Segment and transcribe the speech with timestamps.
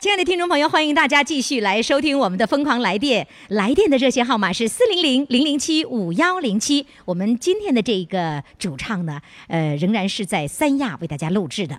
[0.00, 6.86] 亲爱的听众朋友，欢迎大家继续来收听我们的《疯狂来电》，来电的热线号码是四零零零零七五幺零七。
[7.04, 11.76] 我们今天的这个主唱呢，呃，仍然是在三亚为大家录制的。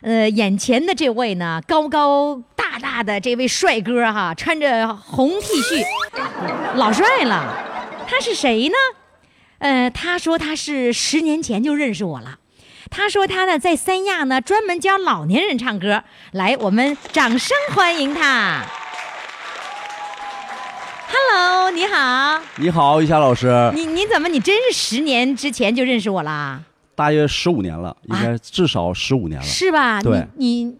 [0.00, 5.84] 呃，眼前的这位呢，高高大大的这位帅哥哈，穿着红 T 恤，
[6.76, 7.54] 老帅了。
[8.08, 8.74] 他是谁呢？
[9.58, 12.38] 呃，他说他是十年前就认识我了。
[12.90, 18.64] 他说他呢在三亚呢专门教老年人唱歌，来，我们掌声欢迎他。
[21.10, 26.60] Hello，你好，你好，于霞老师，你你怎么你真是十年之前就认识我啦？
[26.94, 29.46] 大约十五年了，应该至少十五年了。
[29.46, 30.02] 是吧？
[30.02, 30.76] 对你你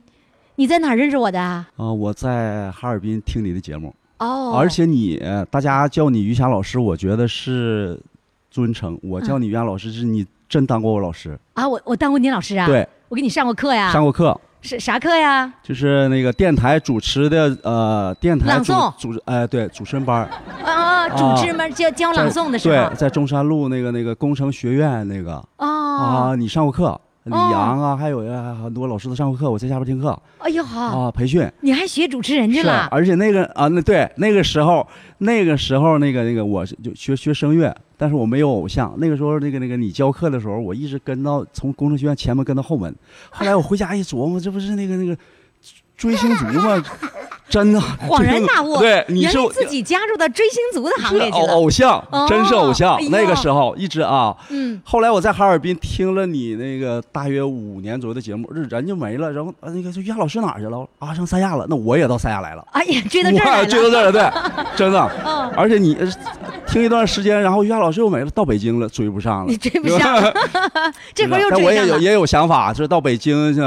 [0.56, 1.66] 你在哪认识我的啊？
[1.76, 7.98] 啊、我在哈尔滨听你的节目，哦，而且你大家叫你于霞老师，我觉得是
[8.50, 8.98] 尊称。
[9.02, 12.66] 我叫你于霞老师，是你真当过我老师，啊，我我当过你老师啊？
[12.66, 13.92] 对，我给你上过课呀。
[13.92, 15.52] 上过课，是啥课呀？
[15.62, 20.30] 就是那个电台主持的呃，电台主朗诵主持哎、对主持人班儿
[20.64, 22.88] 啊啊，主持们教教朗诵的时候。
[22.88, 26.98] 对，在中山路那个那个工程学院那个哦，啊，你上过课。
[27.28, 31.46] 李哦阳啊，还有呀很多老师都上过课，我在下边听课哎呦好，啊，培训。
[31.60, 32.88] 你还学主持人去是，了？
[32.90, 34.86] 而且那个啊，那对那个时候，
[35.18, 38.94] 那个时候那个那个我是就学学声乐，但是我没有偶像。
[38.98, 42.94] 那个时候那个那个你教课的时候，我一直跟到从工程学院前门跟到后门。
[43.30, 45.16] 后来我回家一琢磨，这不是那个那个
[45.98, 46.82] 追星族吗？
[47.48, 51.46] 真的，恍然大悟，对，你是自己加入到追星族的行列偶。
[51.46, 59.32] 偶像哦，真是偶像那个时候一直啊，嗯，后来我在哈尔滨听了你那个大约五年左右的节目，人就没了。
[59.32, 60.86] 然后啊那个说于霞老师哪去了？
[60.98, 61.64] 啊，上三亚了。
[61.70, 62.62] 那我也到三亚来了。
[62.72, 63.66] 哎呀，追到追到了。
[63.66, 64.30] 这儿了，对，
[64.76, 65.10] 真的。
[65.24, 66.06] 嗯而且你呃
[66.66, 69.50] 听一段时间，然后于霞老师又没了，到北京了，追不上了。
[69.50, 70.22] 你追不上，
[71.14, 71.86] 这会儿又我追上了。
[71.86, 73.60] 也有也有想法，就是到北京去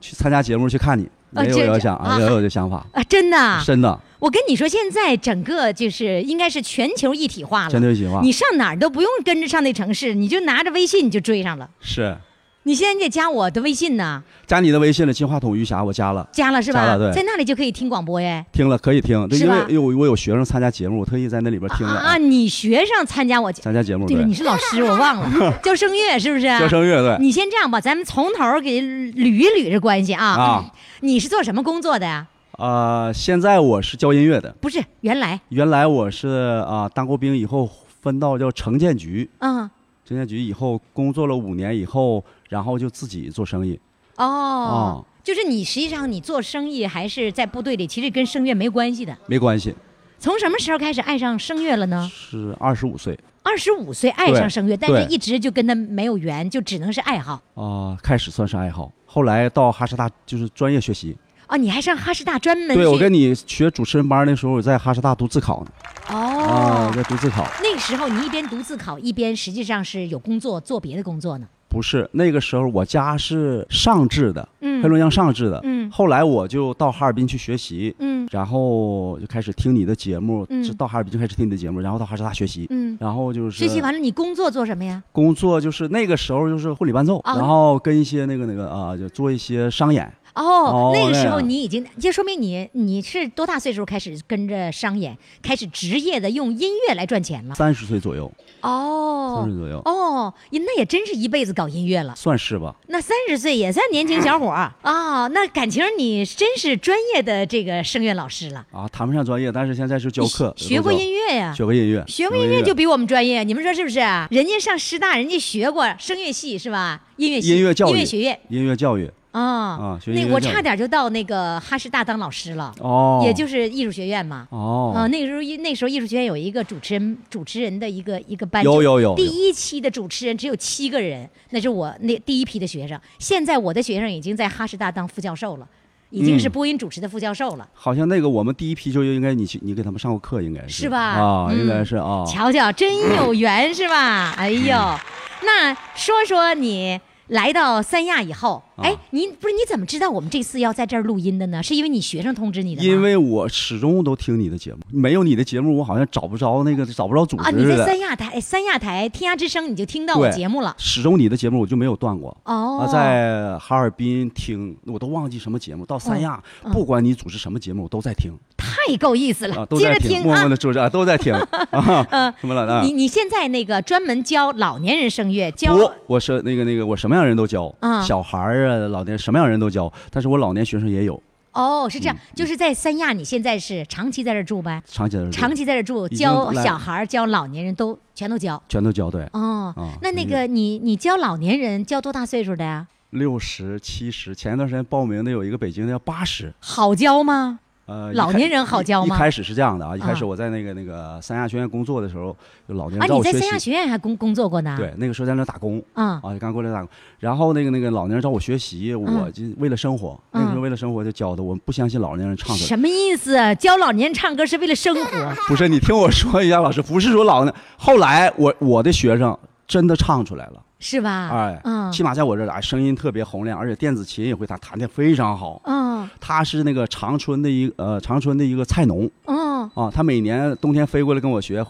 [0.00, 7.70] 去参加节目去看你，也有啊这这这个想啊也有这想法，啊，真的啊，真的，我跟你说，现在整个就是应该是全球一体化了。
[7.70, 11.68] 全球一体化你上哪儿都不用跟着上那城市，你就拿着微信你就追上了。
[11.80, 12.16] 是。
[12.64, 16.84] 你现在你得加我的微信呢，加你的微信了，金话筒余霞，我加了，加了是吧？
[16.84, 17.14] 加了对。
[17.14, 18.44] 在那里就可以听广播耶。
[18.52, 26.42] 听了可以听，对，是因为因为我我有学生参加节目，我特意在那里边听了啊，你学生参加我参加节目，对了，你是老师，我忘了， 教声乐是不是？
[26.42, 27.16] 教声乐对。
[27.18, 30.26] 你先这样吧，咱们从头给捋一捋这关系啊。
[30.26, 30.72] 啊。
[31.00, 32.04] 你是做什么工作的？
[32.04, 32.26] 呀？
[32.58, 37.66] 啊，现在我是教音乐的，不是，原来，原来我是啊当过兵以后
[38.02, 39.70] 分到叫城建局，嗯，
[40.10, 43.78] 城建局以后工作了五年以后，然后就自己做生意。
[44.16, 49.16] 哦，哦就是你实际上你做生意还是在部队里，其实跟声乐没关系的。
[49.28, 49.72] 没关系，
[50.18, 52.10] 从什么时候开始爱上声乐了呢？
[52.12, 57.40] 是二十五岁二十五岁爱上声乐，但是一直就跟他没有缘，就只能是爱好。
[57.54, 61.16] 啊、开始算是爱好，后来到哈师大就是专业学习。
[61.50, 65.70] 哦，你还上哈师大专门对，我跟你学主持人班那时候，我在哈师大读自考呢。
[66.06, 67.44] 啊，哦，在读自考。
[67.60, 71.46] 那个时候你一边读自考，一边实际上是有工作做别的工作呢。
[71.68, 75.60] 不是那个时候，我家是上智的，嗯黑龙江上智的。
[75.64, 85.02] 嗯后来我就到哈尔滨去学习，嗯然后就开始听你的节目，嗯是到哈尔滨就开始听你的节目，然后到哈师大学习，嗯，然后就是学习完了你工作做什么呀？
[85.12, 90.12] 工作就是那个时候就是婚礼伴奏，啊然后跟一些那个那个啊，就做一些商演。
[90.34, 97.54] 哦哦，那个时候你已经，就说明你你是多大岁数开始跟着商演，开始职业的用音乐来赚钱了？
[97.54, 98.30] 三十岁左右，
[98.60, 102.14] 哦三哦十左右，哦，那也真是一辈子搞音乐了。
[102.16, 102.74] 算是吧。
[102.88, 111.54] 那三十岁也算年轻小伙儿 啊、那感情你真是专业的这个声乐老师了，啊，谈不上专业，但是现在是教课，学过音乐，乐呀。
[111.54, 113.98] 学过音乐，学过音乐就比我们专业，你们说是不是？
[114.30, 117.02] 人家上师大，人家学过声乐系是吧？
[117.16, 118.40] 音乐系、音乐教育音乐学院。
[118.48, 119.10] 音乐教育。
[119.32, 124.48] 啊那我差点就到那个哈师大当老师了，哦，也就是艺术学院嘛。
[124.50, 133.00] 哦，啊，那个时候艺那时候艺术学院有一个主持人主持人的一个一个班，有有有第一期的主持人只有七个人，那是我那第一批的学生。
[133.18, 135.68] 现在我的学生已经在哈师大当副教授了，
[136.10, 137.68] 已经是嗯播音主持的副教授了。
[137.72, 142.24] 好像那个我们第一批就应该你去你给他们上过课，应该是是吧啊，嗯应该是啊。
[142.26, 144.32] 瞧瞧，真有 缘是吧？
[144.36, 144.74] 哎呦，
[145.46, 151.62] 那说说你来到三亚以后，啊哎，你不是你怎么知道我们这次要在这儿录音的呢？
[151.62, 152.88] 是因为你学生通知你的吗？
[152.88, 157.72] 因为我始终都听你的节目，没有你的节目，我好像找不着那个找不着组啊，织似的。
[157.72, 162.36] 你在三亚台三亚台天涯之声你就听到我节目了始终你的节目我就没有断过。
[162.44, 165.84] 哦啊，在哈尔滨听，我都忘记什么节目。
[165.84, 170.48] 到三亚，嗯不管你组织什么节目，我都在听太够意思了，接在听，着听啊默默。
[170.48, 171.32] 的主持啊，都在听
[171.70, 172.34] 啊。
[172.40, 172.92] 什么了啊你？
[172.92, 181.22] 你现在那个专门教老年人声乐，教不，我是那个那个，我什么样人都教，啊小孩儿啊，老年什么样人都教，但是我老年学生也有，
[181.52, 184.82] 哦，是这嗯样，就是在三亚，你现在是长期在这住呗？
[184.86, 188.62] 长期在这儿长期在这住，教小孩儿、教老年人都全都教。
[188.68, 192.86] 全都教对，哦啊，那那个你你教老年人教多大岁数的呀？
[193.10, 197.58] 六十七十，前一段时间报名的有一个北京的要八十，好教吗？
[197.90, 202.36] 呃，老年人好教吗一一开始是这样的啊，一开始啊我在那个那个三亚学院工作的时候，
[202.68, 204.76] 有老年啊，人找我学你在三亚习，学院还工工作过呢？
[204.78, 205.82] 对，那个时候在那打工。
[205.94, 206.88] 啊，啊，刚过来打工，
[207.18, 212.62] 然后那个那个老年人找我学习，我就为了生活，那个时候嗯为了生活就教的，我不相信老年人唱歌。
[212.62, 213.36] 什么意思？
[213.56, 215.34] 教老年人唱歌是为了生活？
[215.48, 221.28] 不是，你听我说一下，老师，不是说老年，后来我我的学生真的唱出来了，是吧？
[221.32, 221.92] 哎，嗯。
[221.92, 225.60] 起码在我这儿啊，声音特别洪亮，而且电子琴也会弹，弹的非常好。
[225.64, 226.08] 嗯。
[226.18, 229.08] 他是那个长春的一呃长春的一个菜农。
[229.26, 229.70] 嗯。
[229.74, 231.64] 啊，他每年冬天飞过来跟我学，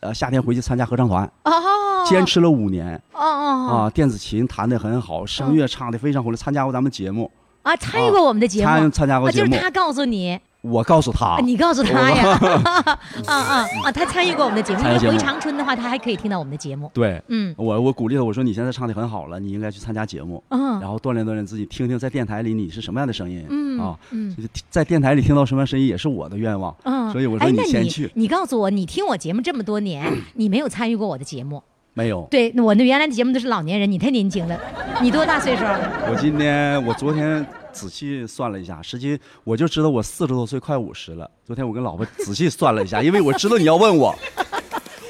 [0.00, 1.52] 呃夏天回去参加合唱团，哦，
[2.06, 2.94] 坚持了五年。
[3.12, 7.30] 哦哦啊，电子琴弹得很好，声乐唱得非常洪亮，参加过咱们节目，
[7.62, 12.38] 啊，参与过我们的节目，参参加过节目，是他告诉你，我告诉他啊，你告诉他呀，
[13.26, 16.88] 啊啊啊，他参与过我们的节目，因为回长春的话，他还可以听到我们的节目。
[16.94, 17.20] 对。
[17.26, 23.98] 嗯我我鼓励他，我说你现在唱的很好了，你应该去参加节目，嗯然后锻炼锻炼自己，听听在电台里你是什么样的声音、嗯啊。
[24.12, 28.10] 嗯就是在电台里听到什么样声音也是我的愿望，嗯，所以我说你先去。
[28.14, 31.60] 你告诉我，你听我节目这么多年，你没有参与过我的节目？
[31.94, 34.58] 没有，对，我那原来的节目都是老年人，你太年轻了，
[35.02, 35.62] 你多大岁数？
[36.08, 41.30] 我今天我昨天仔细算了一下，实际我就知道我四十多岁，快五十了。
[41.44, 44.14] 昨天我跟老婆仔细算了一下，因为我知道你要问我，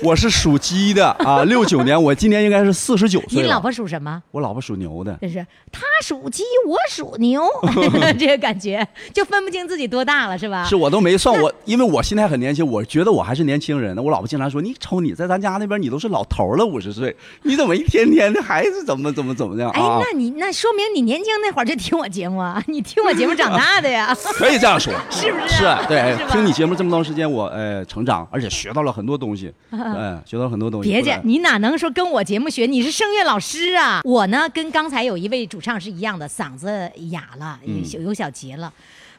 [0.03, 3.43] 我是属鸡的啊， 六九年，我今年应该是四十九岁。
[3.43, 4.21] 你老婆属什么？
[4.33, 7.43] 我老婆属牛的，这是他属鸡，我属牛，
[8.19, 10.65] 这个感觉就分不清自己多大了，是吧？
[10.65, 14.03] 是我都没算我，因为我心态很年轻，我觉得我还是年轻人呢。
[14.03, 29.53] 我老婆经常说：“你瞅你在咱家那边，你都是老头了，五十岁，你怎么一天天的还是怎么怎么怎么的哎，啊那你那说明你年轻那会儿就听我节目啊， 你听我节目长大的呀？”可以这样说，是不是是啊对听你节目这么长时间，我呃成长，而且学到了很多东西，
[29.97, 30.91] 嗯，学到很多东西。
[30.91, 32.67] 别介，你哪能说跟我节目学？
[32.67, 34.01] 你是声乐老师啊！
[34.05, 38.73] 我呢，跟刚才有一位主唱是一样的，嗓子哑了，有有小结了。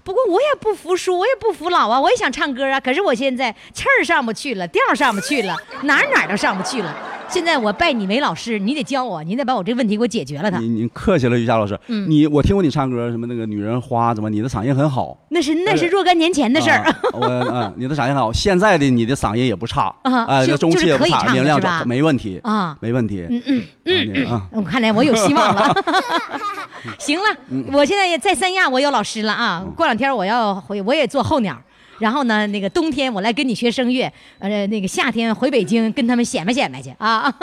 [0.03, 2.79] 不过我也不服输，我也不服老啊，我也想唱歌啊。
[2.79, 6.95] 可是我现在气儿上不去了，调儿上不去了，哪儿哪儿都上不去了。
[7.29, 10.59] 现在我拜你为老师，你得教我，你得把我这个问题给我解决了它。
[10.59, 15.17] 你你客气了，于霞老师，嗯你我听过你唱歌，什么那个女人花，怎么你的嗓音很好。
[15.29, 16.83] 那是那是若干年前的事儿。
[16.83, 23.25] 啊我嗯，你的嗓音很好， 现在的你的嗓音也不差，啊哎，就那中气也不差，就是可以唱的明亮是吧着，没问题啊没问题。
[23.29, 25.73] 嗯嗯嗯嗯，我看来我有希望了。
[26.99, 29.63] 行了，嗯我现在也在三亚，我有老师了啊。
[29.75, 31.61] 过两天我要回，我也做候鸟。
[31.99, 37.33] 然后呢，那个冬天我来跟你学声乐，呃，那个夏天回北京跟他们显摆显摆去啊。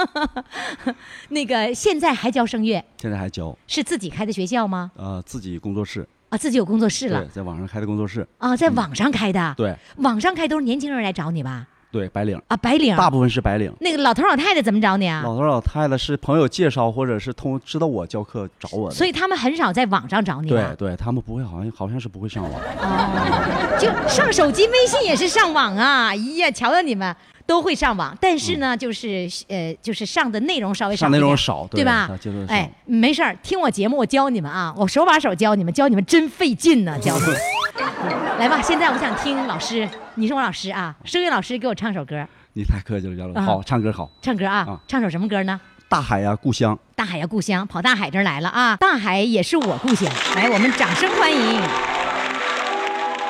[1.30, 4.90] 那个现在还教声乐，现在还教，是自己开的学校吗？
[4.96, 9.54] 呃，自己工作室，啊，自己有工作室了对，在网上开的工作室，啊，在网上开的。
[9.56, 11.66] 对网上开都是年轻人来找你吧？
[11.92, 12.96] 对，白领，啊，白领。
[12.96, 13.72] 大部分是白领。
[13.80, 15.22] 那个老头老太太怎么找你啊？
[15.24, 18.94] 老头老太太是朋友介绍，或者是通知道我教课找我的。
[18.94, 20.74] 所以他们很少在网上找你吧？
[20.78, 22.52] 对对，他们不会，好像好像是不会上网。
[22.52, 26.08] 哦，就上手机微信也是上网啊！
[26.10, 27.14] 哎呀，瞧瞧你们
[27.50, 32.08] 都会上网，但是呢，就是呃，就是上的内容稍微少上内，容少，对吧
[32.46, 37.36] 哎，没事儿，听我节目，我教你们啊，我手把手教你们，教你们真费劲呢， 教你们。
[38.38, 43.40] 来吧，现在我想听老师，你是我老师啊，声乐老师给我唱首歌，你太客气了，姚老师。
[43.40, 44.08] 啊好，唱歌好。
[44.22, 45.60] 唱歌啊，啊唱首什么歌呢？
[45.88, 46.78] 大海呀，故乡。
[46.94, 48.76] 大海呀，故乡，跑大海这儿来了啊！
[48.76, 51.60] 大海也是我故乡，来，我们掌声欢迎。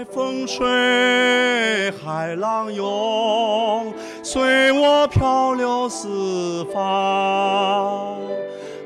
[0.00, 3.92] 海风吹，海浪涌，
[4.22, 8.16] 随我漂流四方。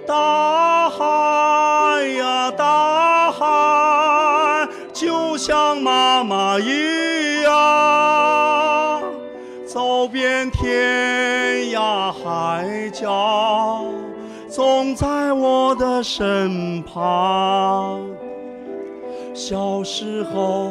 [0.08, 9.00] 大海呀，大海，就像妈妈一样，
[9.68, 13.84] 走遍天涯海角，
[14.48, 18.00] 总在我的身旁。
[19.32, 20.70] 小时候，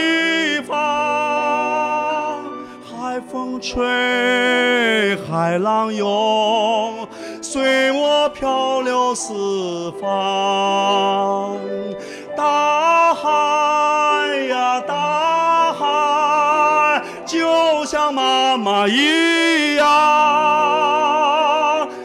[3.61, 7.07] 吹，海浪涌，
[7.41, 11.55] 随我漂流四方。
[12.35, 13.27] 大海
[14.49, 19.87] 呀，大海，就像妈妈一样，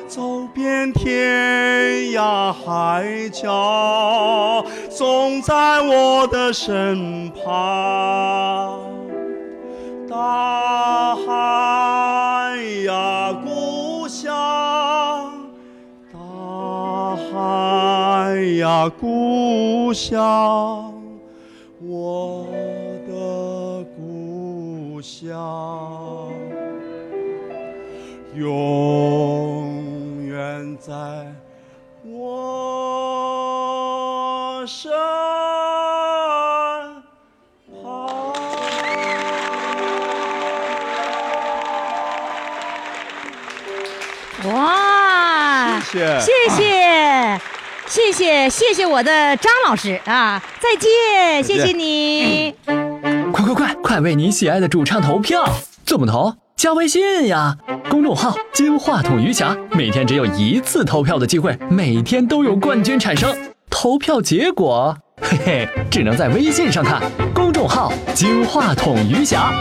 [0.07, 8.36] 走遍天涯海角，总在我的身旁。
[18.91, 20.95] 故乡，
[21.81, 22.47] 我
[23.07, 26.31] 的故乡，
[28.35, 30.93] 永远在
[32.05, 32.23] 我
[34.67, 34.93] 身
[37.83, 37.85] 旁。
[44.53, 46.66] 哇，谢谢谢谢，
[48.07, 50.41] 谢谢，谢谢我的张老师啊！
[50.61, 52.55] 再见，谢谢你。
[53.33, 55.45] 快快快，快为你喜爱的主唱投票！
[55.85, 56.33] 怎么投？
[56.57, 57.57] 加微信呀，
[57.91, 63.37] 公众号“金话筒余霞”，每天只有一次投票的机会，每天都有冠军产生。
[63.69, 67.03] 投票结果，嘿嘿，只能在微信上看。
[67.35, 69.53] 公众号“金话筒余霞”。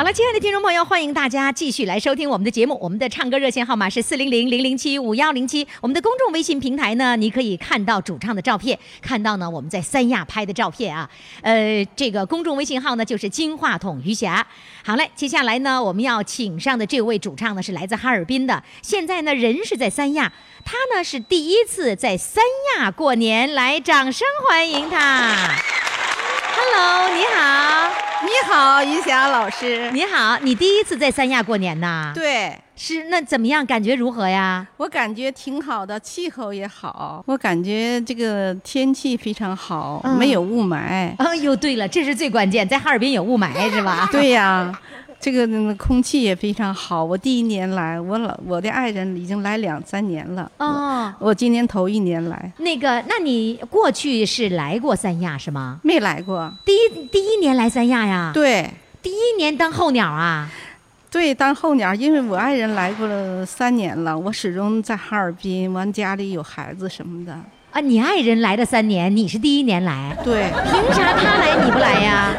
[0.00, 2.78] 好了，亲爱的听众朋友，欢迎大家继续来收听我们的节目。
[2.80, 5.68] 我们的唱歌热线号码是四零零零零七五幺零七。
[5.82, 11.06] 我们的公众微信平台呢，你可以看到主唱的照片，看到呢我们在三亚拍的照片啊。
[11.42, 14.46] 呃，这个公众微信号呢就是金话筒余霞。
[14.82, 20.32] 好嘞，接下来呢我们要请上的这位主唱呢是来自哈尔滨的，现在呢人是在三亚，
[20.64, 22.42] 他呢是第一次在三
[22.78, 25.56] 亚过年，来掌声欢迎他。
[26.62, 27.90] Hello，你好，
[28.22, 29.90] 你好，于霞老师。
[29.92, 33.64] 你好，你第一次在三亚过年呐？，对是那怎么样？
[33.64, 34.66] 感觉如何呀？
[34.76, 41.16] 我感觉挺好的，气候也好，我感觉这个天气非常好，嗯没有雾霾。
[41.16, 44.06] 啊，又对了，这是最关键，在哈尔滨有雾霾是吧？
[44.12, 44.70] 对呀，
[45.20, 47.04] 这个嗯空气也非常好。
[47.04, 50.50] 我第一年来，我老我的爱人已经来两三年了。
[50.56, 55.78] 哦，我今年头一年来，那个，那你过去是来过三亚是吗？
[55.82, 56.50] 没来过。
[56.64, 58.70] 第一第一年来三亚呀？，对
[59.02, 60.50] 第一年当候鸟啊？
[61.10, 67.36] 对，当候鸟，因为我爱人来过了三年了，我始终在哈尔滨，完家里有孩子什么的。
[67.72, 72.34] 啊，你爱人来了三年，你是第一年来，对，凭啥他来你不来呀？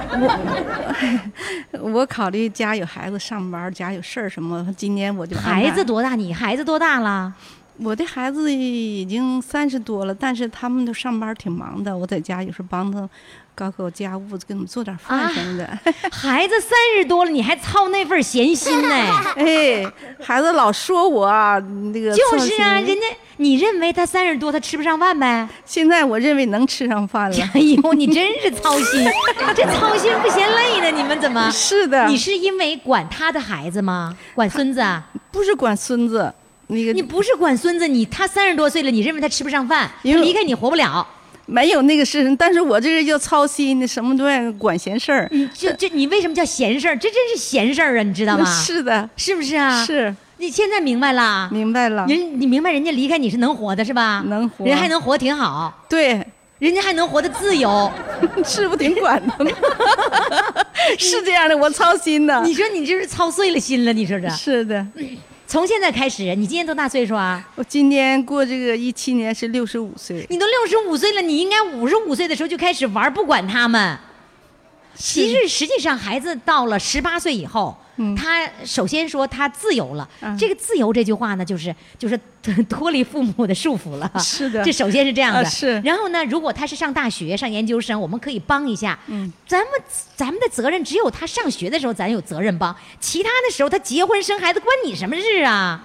[1.79, 6.15] 我 我考虑家有孩子上班，家有事儿什么，今年我就孩子多大？
[6.15, 7.33] 你孩子多大了？
[7.83, 13.09] 我的孩子已经三十多了，但是他们都上班挺忙的，我在家有时候帮他
[13.55, 15.65] 搞搞家务，给他们做点饭什么的。
[16.11, 18.95] 孩子三十多了，你还操那份闲心呢？
[19.35, 19.83] 哎，
[20.21, 21.57] 孩子老说我啊
[21.91, 23.01] 那个就是啊，人家
[23.37, 25.49] 你认为他三十多，他吃不上饭呗？
[25.65, 27.37] 现在我认为能吃上饭了。
[27.55, 29.03] 哎呦，你真是操心，
[29.55, 30.91] 这操心不嫌累呢？
[30.95, 31.49] 你们怎么？
[31.49, 34.15] 是的，你是因为管他的孩子吗？
[34.35, 35.09] 管孙子啊？
[35.31, 36.31] 不是管孙子？
[36.71, 41.05] 那个你不是管孙子，你他三十多岁了，你认为他吃不上饭，他离开你活不了？
[41.47, 45.27] 没有那个事，但是我这人要操心的，什么都爱管闲事儿。
[45.31, 46.95] 你这这你为什么叫闲事儿？
[46.95, 48.45] 这真是闲事儿啊，你知道吗？
[48.45, 49.85] 是的，是不是啊？。
[49.85, 51.49] 是你现在明白了？
[51.51, 52.05] 明白了。
[52.07, 54.23] 人你明白人家离开你是能活的是吧？
[54.27, 55.85] 能活人还能活挺好。
[55.89, 56.25] 对，
[56.59, 57.91] 人家还能活得自由。
[58.45, 59.51] 是不挺管的吗，
[60.97, 62.41] 是这样的，我操心的。
[62.43, 64.29] 你说你这是操碎了心了，你说这？
[64.29, 64.85] 是的，
[65.51, 67.45] 从现在开始，你今年多大岁数啊？
[67.55, 73.99] 我今年过这个一七年是六十五岁，你都六十五岁了，你应该五十五岁的时候就开始玩，不管他们。
[74.95, 78.15] 其实实际上，孩子到了十八岁以后，嗯。
[78.15, 80.07] 他首先说他自由了。
[80.21, 80.37] 嗯。
[80.37, 82.19] 这个自由这句话呢，就是就是
[82.69, 84.11] 脱离父母的束缚了。
[84.19, 84.63] 是的。
[84.63, 85.39] 这首先是这样的。
[85.39, 85.79] 啊是。
[85.81, 88.97] 然后呢，如果他是上大学、上研究生，我们可以帮一下。
[89.07, 89.67] 嗯，咱们
[90.15, 95.83] 咱们的责任只有他上学的时候咱有责任帮，其他的时候他结婚生孩子关你什么事啊？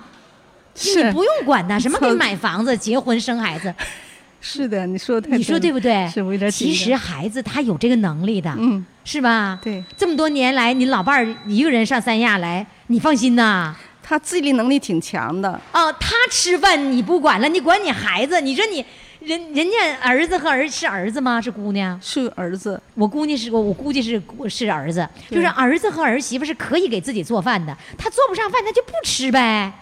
[0.74, 1.04] 是。
[1.04, 3.74] 你不用管他，什么给操买房子、结婚、生孩子，
[4.40, 6.08] 是的，你说的太你说对不对？
[6.12, 9.58] 是我有点其实孩子他有这个能力的，嗯，是吧？
[9.62, 13.74] 对这么多年来，你老伴儿一个人上三亚来，你放心呐。
[14.02, 18.84] 他自理能力挺强的，哦，他吃饭你不管了，你管你孩子，你说你
[19.20, 21.40] 人人家儿子和儿是儿子吗？
[21.40, 21.98] 是姑娘？
[22.00, 29.72] 是儿子，我估计是我我估计是是儿子，就是儿子和儿媳妇是可以给自己做饭的，他做不上饭他就不吃呗。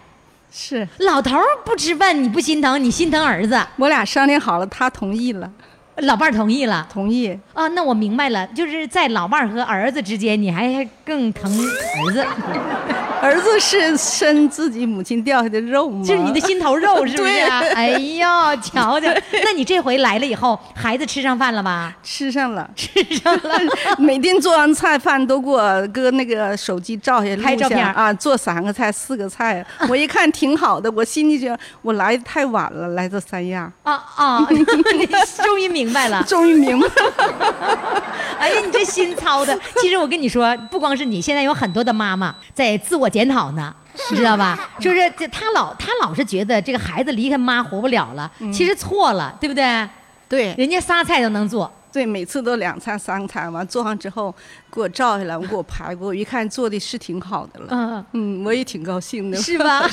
[0.51, 5.51] 是老头儿不吃饭你不心疼，你心疼儿子，我俩商量好了，他同意了，
[5.99, 6.87] 老伴儿同意了。
[6.93, 7.39] 同意。
[7.53, 12.27] 啊，那我明白了，就是在老伴儿和儿子之间，你还更疼儿子，
[13.23, 16.05] 儿子是生自己母亲掉下的肉吗？
[16.05, 17.61] 就是你的心头肉，是不是、 啊？
[17.75, 18.27] 哎呦，
[18.61, 19.09] 瞧瞧，
[19.45, 21.97] 那你这回来了以后，孩子吃上饭了吧？
[22.03, 23.61] 吃上了，吃上了。
[23.99, 34.47] 每天做完菜饭都给我搁那个手机照下录拍照片啊，做三个菜四个菜，我一看挺好的，我心里觉得我来的太晚了，来这三亚，啊啊！
[34.51, 35.07] 你
[35.43, 36.23] 终于明白了。
[36.29, 38.03] 终于明白了，
[38.39, 39.59] 哎呀，你这心操的。
[39.81, 43.75] 其实我跟你说，不光是你，现在有很多的妈妈在自我检讨呢。
[44.11, 44.71] 你知道吧？
[44.81, 49.89] 就是这，他老他老是觉得这个孩子离开妈活不了了，其实错了，对不对？
[50.29, 54.35] 对人家仨菜都能做，对，每次都两餐三餐，完做上之后
[54.73, 59.89] 给我照下来，我给我排过，我一看做的是挺好的了，嗯，嗯，我也挺高兴的，是吧？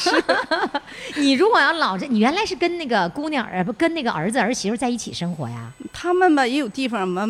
[1.18, 5.72] 你如果要老这，你原来是跟那个姑娘儿不跟那个儿子儿媳妇在一起生活呀？
[5.94, 7.24] 他们吧也有地方嘛，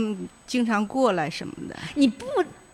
[0.47, 2.25] 经常过来什么的，你不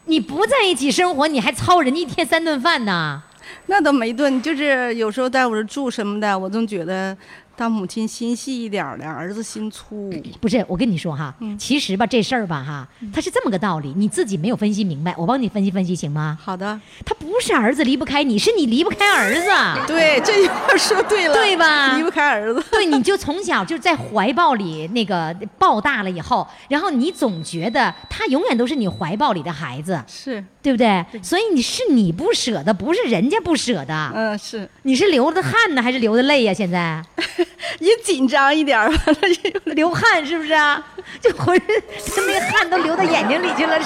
[0.06, 3.24] 你不在一起生活，你还操人家一天三顿饭呢？
[3.68, 7.18] 那倒没顿，就是有时候在我这住什么的，我总觉得
[7.58, 10.14] 当母亲心细一点儿的，儿子心粗。
[10.40, 16.38] 不是，我跟你说哈，嗯其实吧这事儿吧哈，他是这么个道理，你自己没有分析明白，我帮你分析分析行吗？
[16.40, 19.50] 好的，他不是儿子离不开你，是你离不开儿子。
[19.88, 22.64] 对这句话说对了，对吧离不开儿子。
[22.70, 31.06] 对，你就从小就在怀抱里那个抱大了以后，然后你总觉得他永远都是你怀抱里的孩子，是，对不对？
[31.24, 37.02] 所以你是你不舍得，不是人家不舍得，嗯，是，你是流的汗呢，还是流的泪呀、现在
[37.80, 39.04] 也紧张一点儿吧，
[39.76, 40.86] 流汗是不是啊？
[41.22, 41.58] 就浑
[41.98, 43.80] 身那个汗都流到眼睛里去了？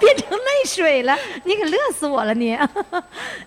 [0.00, 2.58] 变成泪水了，你可乐死我了你！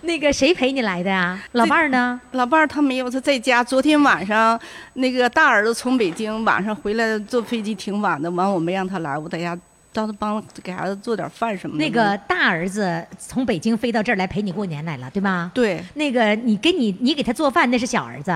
[0.00, 1.38] 那个谁陪你来的呀？
[1.52, 2.18] 老伴儿呢？
[2.32, 3.62] 老伴儿他没有，他在家。
[3.62, 4.58] 昨天晚上
[4.94, 9.56] 那个大儿子从北京晚上回来，坐飞机挺晚的，完我没让他来，我在家
[9.98, 11.84] 让他帮给孩子做点饭什么的。
[11.84, 15.50] 那个大儿子从北京飞到这儿来陪你过年来了，对吧？
[15.54, 18.32] 对那个你给你你给他做饭，那是小儿子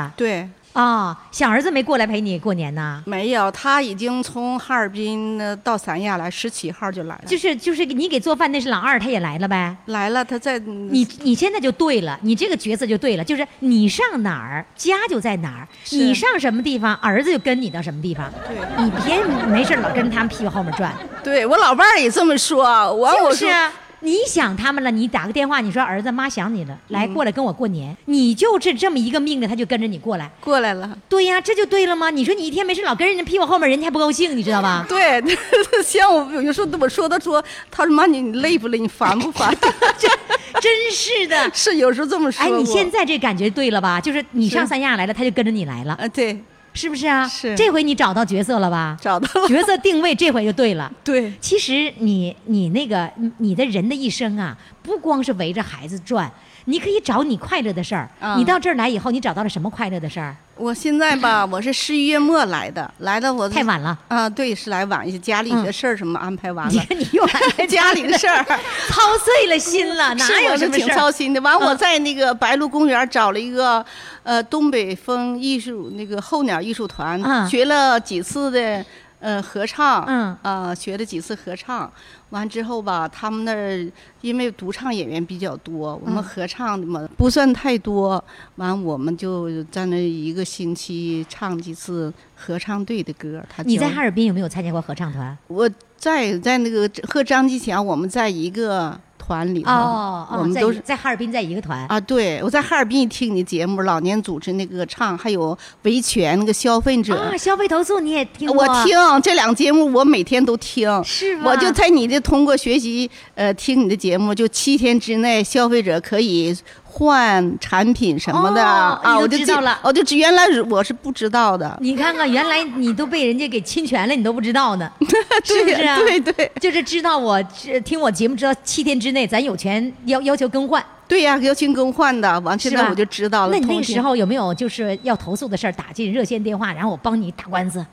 [0.72, 3.02] 啊、对，小儿子没过来陪你过年呢。
[3.06, 7.22] 没有，他已经从哈尔滨呢到三亚来，十七号就来了。
[7.26, 9.76] 就是就是你给做饭那是老二，他也来了呗。
[9.86, 18.32] 来了，他在你你现在就对了，你这个角色就对了，就是你上哪儿，家就在哪儿；你上什么地方，儿子就跟你到什么地方。
[18.48, 20.92] 对你别没事老跟着他们屁股后面转。
[21.22, 22.62] 对我老伴儿也这么说，
[22.94, 30.30] 完我就是啊，你想他们了，你打个电话，你说儿子妈想你了，来嗯过来跟我过年，你就是这么一个命的，他就跟着你过来。
[30.40, 30.98] 过来了。
[31.08, 32.10] 对呀，这就对了吗？
[32.10, 34.84] 你说你一天没事老跟人家屁股后面，人家还不高兴，你知道吧？
[34.90, 35.22] 对，
[35.84, 38.78] 像我有时候我说他说，他说妈你你累不累？
[38.78, 39.56] 你烦不烦？
[40.60, 41.50] 真是的。
[41.54, 44.00] 是有时候这么说哎，你现在这感觉对了吧？
[44.00, 46.38] 就是你上三亚来了，他就跟着你来了，啊，对，
[46.74, 47.26] 是不是啊？
[47.28, 48.96] 是这回你找到角色了吧？
[49.00, 49.48] 找到了。
[49.48, 50.90] 角色定位这回就对了。
[51.04, 56.30] 对，其实你你那个你你的人的一生啊，不光是围着孩子转，
[56.66, 58.08] 你可以找你快乐的事儿。
[58.20, 60.34] 嗯你到这儿来以后，你找到了什么快乐的事儿？
[60.56, 68.44] 我现在吧，我是十一月末来的，来的我太晚了，啊，对，是来晚一些，家里的事儿什么安排完了， 你看你又来家里的事儿。
[68.88, 70.94] 操碎了心了，哪有什么事儿？
[70.94, 71.40] 操心的。
[71.40, 73.84] 完，我嗯在那个白鹿公园找了一个，
[74.22, 78.84] 呃，东北风艺术那个候鸟艺术团，嗯学了几次的，
[79.20, 81.90] 呃合唱，嗯啊、学了几次合唱，
[82.32, 83.92] 完之后吧，他们那儿
[84.22, 88.22] 因为独唱演员比较多，我们嗯合唱的嘛不算太多，
[88.56, 93.42] 完我们就在那一个星期唱几次合唱队的歌。
[93.48, 95.36] 他你在哈尔滨有没有参加过合唱团？
[95.46, 101.86] 我在在那个和张继强，我们在一个团里头，哦哦，我们都是在哈尔滨在一个团。
[101.86, 108.66] 啊，对，我在哈尔滨听你节目，老年组织那个唱，还有维权那个消费者，啊，消费投诉你也听过？
[108.66, 110.82] 我听这两个节目，我每天都听。
[111.04, 111.44] 是吗？
[111.46, 116.56] 我就在你的通过学习，呃，听你的节目，就七天之内，消费者可以
[116.94, 124.92] 换产品什么的、啊，都我就知道了我就知原来我是不知道的，你看看，原来你都被人家给侵权了，你都不知道呢，
[125.42, 125.96] 是不是啊？
[125.96, 130.84] 对对就是知道我知听我节目，知道七天之内咱有权要要求更换。
[131.08, 133.52] 对呀、要求更换的，完现在我就知道了。
[133.52, 137.84] 那你那个时候有没有就是要投诉的事儿打进热线电话，然后我帮你打官司，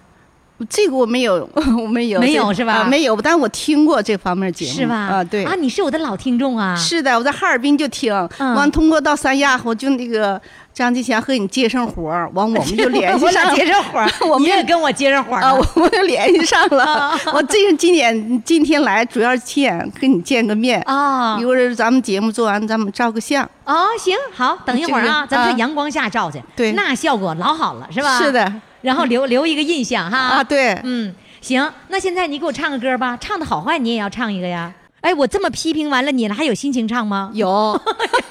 [0.68, 4.96] 这个我没有， 我没有，没有是吧啊没有，但我听过这方面节目，是吧？
[4.96, 6.76] 啊，对啊，你是我的老听众啊。
[6.76, 10.40] 是的，我在哈尔滨就听，嗯完通过到三亚，我就那个
[10.74, 17.20] 张继强和你接上活儿，完我们就联系上 接上活儿 我们你也跟我接上活儿啊，了我们就联系上了啊。
[17.34, 20.82] 我这是今年今天来，主要是见跟你见个面。
[20.82, 23.48] 啊一会儿咱们节目做完，咱们照个相。
[23.66, 28.18] 哦，行好，等一会儿啊咱们在阳光下照去，对那效果老好了，是吧？
[28.18, 30.18] 是，的然后留留一个印象哈。
[30.18, 34.74] 啊，对，嗯，行，那现在你给我唱个歌吧，唱的好坏你也要唱一个呀。
[35.02, 37.32] 哎，我这么批评完了你了，还有心情唱吗？
[37.34, 37.80] 有，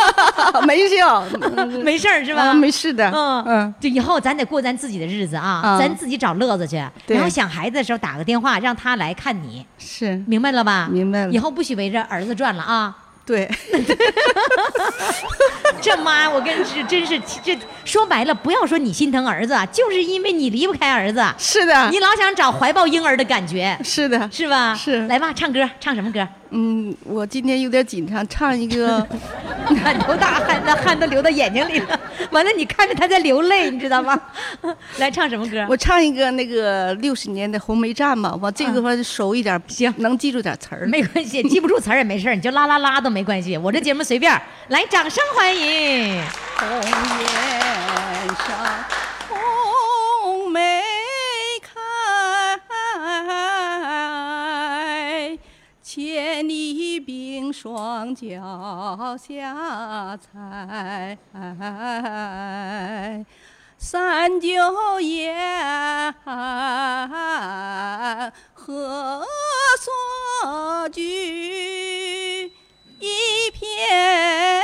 [0.66, 0.96] 没事，
[1.82, 2.42] 没事儿是吧？
[2.48, 3.10] 啊，没事的。
[3.10, 6.82] 嗯嗯，就以后咱得过咱自己的日子啊，啊咱自己找乐子去。
[7.06, 10.88] 对然后想孩子的时候打个电话，让他来看你，是，明白了吧？
[10.92, 12.94] 明白了以后不许围着儿子转了啊！
[13.28, 13.46] 对，
[15.82, 21.90] 这妈，我跟是真是这说白了，不要说你心疼儿子，啊，就是因为你离不开儿子，是的。
[21.90, 24.74] 你，老想找怀抱婴儿的感觉，是的，是吧？
[24.74, 25.06] 是。
[25.08, 26.26] 来吧，唱歌，唱什么歌？
[26.50, 29.06] 嗯，我今天有点紧张，唱一个，
[29.82, 32.00] 满头大汗，那汗都流到眼睛里了。
[32.30, 34.18] 完了，你看着他在流泪，你知道吗？
[34.98, 35.66] 来唱什么歌？
[35.68, 40.86] 我唱一个那个六十年的红梅站吧，我这个话熟一点，啊行能记住点词儿。
[40.86, 43.56] 没关系，记不住词儿也没事儿，你就啦啦啦都没关系。
[43.56, 44.32] 我这节目随便，
[44.68, 46.22] 来，掌声欢迎。
[46.58, 46.88] 红颜
[48.36, 48.67] 上
[57.60, 61.18] 双脚下踩。
[63.76, 69.24] 三九严寒何
[69.80, 72.52] 所居？
[73.00, 74.62] 一片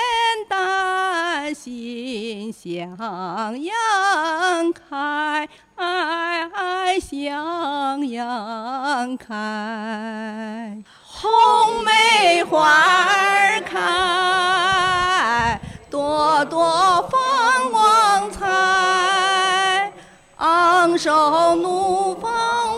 [0.49, 5.49] 丹心向阳开，
[7.01, 10.85] 向阳开。
[11.25, 15.59] 红梅花儿开，
[15.91, 19.91] 朵朵放光彩。
[20.37, 22.31] 昂首怒放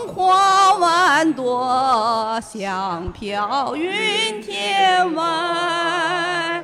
[0.07, 6.63] 花万朵，香飘云天外。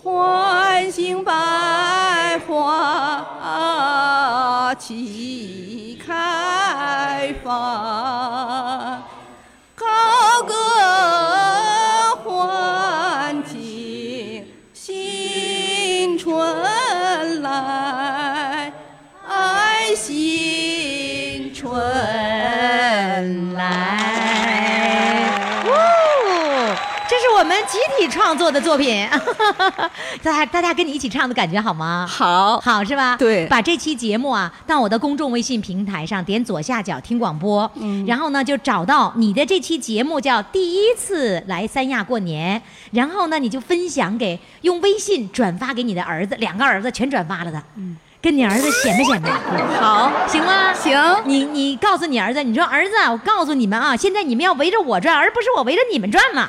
[0.00, 3.26] 唤醒百花
[4.78, 9.02] 齐开放，
[9.74, 9.84] 高
[10.46, 10.54] 歌
[27.96, 29.06] 体创作的作品，
[30.22, 32.06] 大家大家跟你一起唱的感觉好吗？
[32.08, 33.16] 好，好是吧？
[33.16, 33.46] 对。
[33.46, 38.04] 把这期节目啊，到我的公众微信平台上点左下角听广播，嗯。
[38.06, 42.60] 然后呢就找到你的这期节目叫第一次来三亚过年，
[42.92, 49.30] 然后呢你就分享给用微信转发给你的儿子，两个儿子全转发了的，嗯跟你儿子显摆显摆，
[49.80, 50.74] 好，行吗？
[50.74, 56.48] 行你你告诉你儿子，你说儿子啊，我告诉你们啊，现在你们要围着我转，而不是我围着你们转嘛，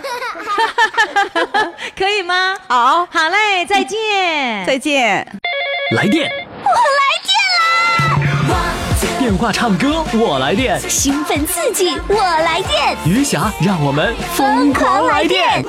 [1.97, 2.55] 可以吗？
[2.67, 4.65] 好，好嘞，再见。
[4.65, 5.25] 再见。
[5.95, 6.29] 来电，
[6.63, 8.55] 我来电啦！
[9.19, 10.79] 电话唱歌，我来电。
[10.89, 15.63] 兴奋刺激，我来电，余霞，让我们疯狂来电！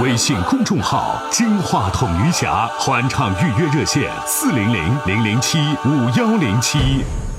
[0.00, 6.78] 微信公众号“金话筒余霞”欢唱预约热线：四零零零零七五幺零七。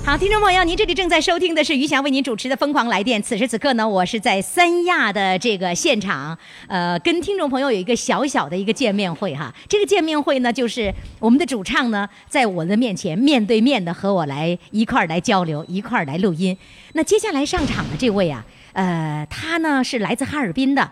[0.06, 3.20] 好，听众朋友，您这里正在收听的是于霞为您主持的《疯狂来电》。
[3.26, 6.38] 此时此刻呢，我是在三亚的这个现场，
[6.68, 9.52] 呃，跟听众朋友有一个小小的一个见面会哈。
[9.68, 16.56] 这个见面会呢，就是我们的主唱呢，在我的面前面对面的和我来一块儿来交流，一块儿来录音。
[16.94, 20.92] 那接下来上场的这位啊，呃，他呢是来自哈尔滨的，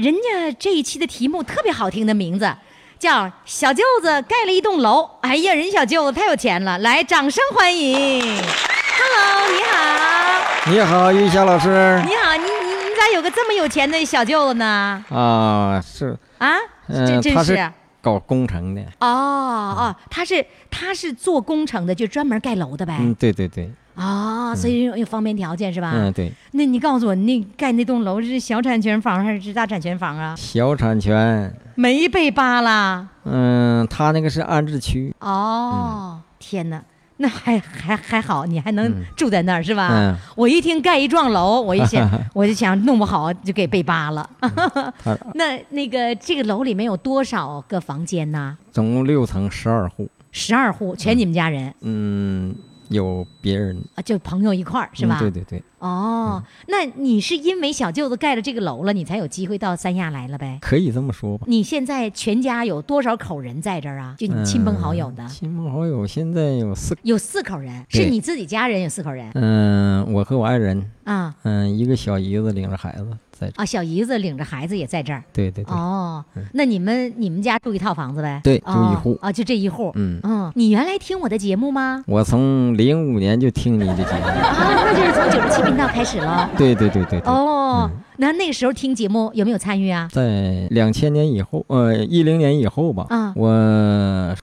[0.00, 2.50] 人家这一期的题目特别好听的名字。
[2.98, 11.68] 叫小舅子盖了一栋楼，哎呀，人小舅子太有钱了，来，掌声欢迎！Hello，你好，你好，玉霞老师。
[12.06, 15.02] 你好，你你你咋有个这么有钱的小舅子呢？
[15.08, 16.58] 啊，是，啊，
[16.88, 18.82] 嗯、这真是搞工程的。
[18.98, 22.98] 哦哦，他是他是做工程的，就专门盖楼的呗。
[23.00, 25.92] 嗯，对对对，哦，所以有有方便条件是吧？
[25.94, 30.34] 嗯对，那你告诉我，那盖那栋楼是小产权房还是大产权房啊？
[30.36, 31.54] 小产权。
[31.74, 33.06] 没被扒拉。
[33.24, 35.14] 嗯，他那个是安置区。
[35.20, 36.82] 哦，天哪！
[37.22, 39.90] 那还还还好，你还能住在那儿、是吧？
[39.92, 44.28] 嗯我一听盖一幢楼，我一想， 我就想弄不好就给被扒了。
[44.40, 48.56] 他 那那个这个楼里面有多少个房间呢？
[48.72, 50.08] 总共六层，十二户。
[50.32, 52.54] 十二户，全你们家人、嗯，
[52.90, 55.18] 有别人啊，就朋友一块儿是吧？
[55.18, 60.58] 嗯对对对，哦，那你是因为小舅子盖了这个楼了，你才有机会到三亚来了呗？
[60.60, 61.46] 可以这么说吧。
[61.48, 64.14] 你现在全家有多少口人在这儿啊？
[64.18, 73.06] 就你亲朋好友的，嗯亲朋好友现在有四，有四口人，是你自己家人有四口人嗯，我和我爱人，啊嗯，一个小姨子领着孩子
[73.40, 73.62] 在这。
[73.62, 73.64] 啊！
[73.64, 75.22] 小姨子领着孩子也在这儿。
[75.32, 78.40] 对对对，哦，那你们你们家住一套房子呗？
[78.44, 79.90] 对哦住一户啊，就这一户。
[79.94, 82.04] 嗯，嗯，你原来听我的节目吗？
[82.06, 84.26] 我从零五年就听你的节目。
[84.26, 86.50] 啊，那就是从九十七频道开始了。
[86.58, 87.32] 对对对对对。
[87.32, 90.06] 哦嗯，那那个时候听节目有没有参与啊？
[90.12, 93.48] 在两千年以后，呃，一零年以后吧，啊我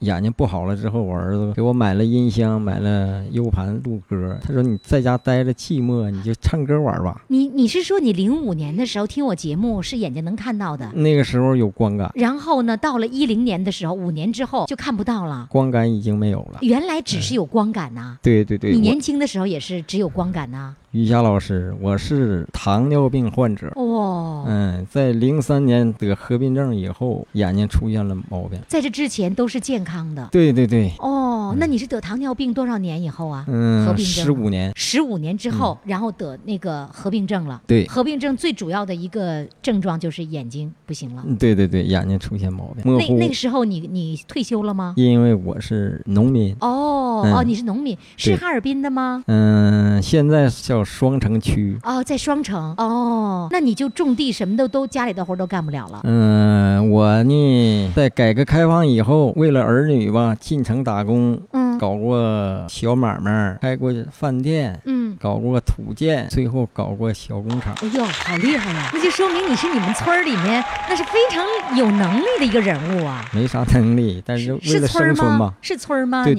[0.00, 4.36] 眼睛不好了之后，我儿子给我买了音箱，买了 U 盘录歌。
[4.44, 7.22] 他说：“你在家待着寂寞，你就唱歌玩吧。
[7.28, 15.46] 你你是说你零五年的时候听我节目是眼睛能看到的，”那个时候有光感，然后呢，到了一零年的时候，五年之后就看不到了。
[15.48, 16.58] 光感已经没有了。
[16.62, 23.70] 原来只是有光感呐、对对对，你年轻的时候也是只有光感呐、于霞老师，我是糖尿病患者。
[23.76, 28.58] 哦，嗯，在零三年得合并症以后，眼睛出现了毛病。
[28.66, 30.28] 在这之前都是健康的。
[30.32, 33.44] 对对对，哦，那你是得糖尿病多少年以后啊？
[33.46, 34.72] 合嗯，并症十五年。
[34.74, 37.60] 十五年之后，然后得那个合并症了。
[37.66, 41.22] 对合并症最主要的一个症状就是眼睛不行了。
[41.26, 42.82] 嗯对对对，眼睛出现毛病。
[42.84, 44.94] 那那个时候你你退休了吗？
[44.96, 46.54] 因为我是农民。
[46.60, 49.22] 哦、嗯哦，你是农民，是哈尔滨的吗？
[49.26, 51.78] 嗯，现在叫双城区。
[51.82, 52.74] 哦，在双城。
[52.76, 56.00] 哦，那你就种地什么的都家里的活都干不了了。
[56.04, 64.98] 嗯，我呢，在改革开放以后，为了儿女吧，进城打工，嗯搞过小买卖，开过饭店，嗯。
[65.20, 67.74] 搞过土建，最后搞过小工厂。
[67.82, 68.90] 哎呦，好厉害呀！
[68.92, 71.44] 那就说明你是你们村儿里面那是非常
[71.76, 73.28] 有能力的一个人物啊。
[73.34, 76.24] 没啥能力，但是为了是村吗生存嘛？，是村儿吗？
[76.24, 76.34] 对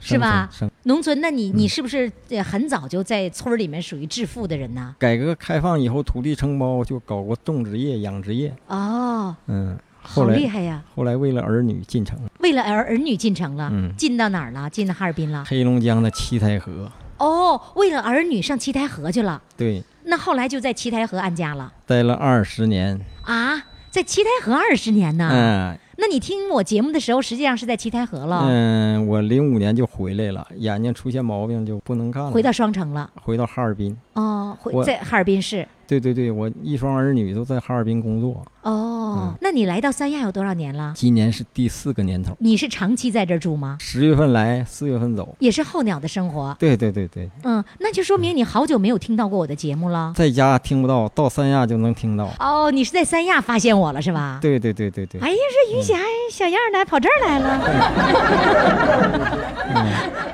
[0.00, 0.48] 是吧？
[0.52, 4.94] 生农村，那你嗯你是不是呃很早就在村儿里面属于致富的人呢？
[4.98, 8.54] 改革开放以后，土地承包就搞过种植业、养殖业。
[8.68, 10.82] 哦，嗯，好后来厉害呀！
[10.94, 14.68] 后来为了儿女进城，为了儿儿女进城了，嗯进到哪儿了？
[14.70, 15.44] 进到哈尔滨了。
[15.46, 16.90] 黑龙江的七台河。
[17.18, 19.40] 哦，为了儿女上七台河去了。
[19.56, 22.98] 对，那后来就在七台河安家了待了二十年。
[23.24, 25.28] 啊，在七台河二十年呢。
[25.32, 33.10] 嗯那你听我节目的时候，实际上是在七台河了，嗯，我零五年就回来了，眼睛出现毛病就不能干了，回到双城了。
[33.20, 33.94] 回到哈尔滨。
[34.14, 35.68] 哦，回在哈尔滨市。
[35.86, 40.92] 对对对，我一双儿女都在哈尔滨工作，哦，嗯那你来到三亚有多少年了？
[40.94, 42.36] 今年是第四个年头。
[42.40, 43.76] 你是长期在这儿住吗？
[43.80, 45.34] 十月份来，四月份走。
[45.38, 46.54] 也是候鸟的生活。
[46.58, 50.12] 对对对对，嗯，那就说明你好久没有听到过我的节目了。
[50.14, 52.28] 在家听不到，到三亚就能听到。
[52.38, 54.38] 哦，你是在三亚发现我了是吧？。
[54.42, 55.96] 对对对对对，哎呀，这于霞
[56.30, 57.60] 小样儿的跑这儿来了。
[59.74, 59.86] 嗯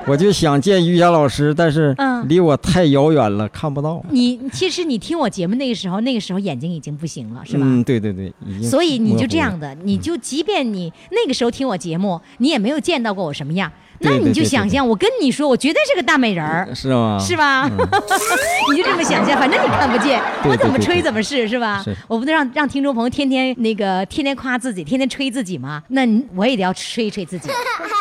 [0.08, 4.00] 我就想见于霞老师，但是嗯离我太遥远了，看不到。
[4.08, 7.64] 你其实你听我节目那个时候，那个时候眼睛已经不行了，是吧？
[7.66, 13.70] 嗯，对对对，所以你就这样的，你就即便你那个时候听我节目，你也没有见到过我什么样，
[14.00, 16.68] 那你就想象，我跟你说，我绝对是个大美人儿。
[16.74, 17.18] 是吗？
[17.20, 17.68] 是吧？
[18.70, 21.80] 你就这么想象，反正你看不见，我怎么吹怎么是，是吧？
[21.84, 25.82] 是我不能让让听众朋友天天那个天天夸自己，天天吹自己吗？
[25.88, 27.48] 那你我也得要吹一吹自己。
[27.48, 27.54] 啊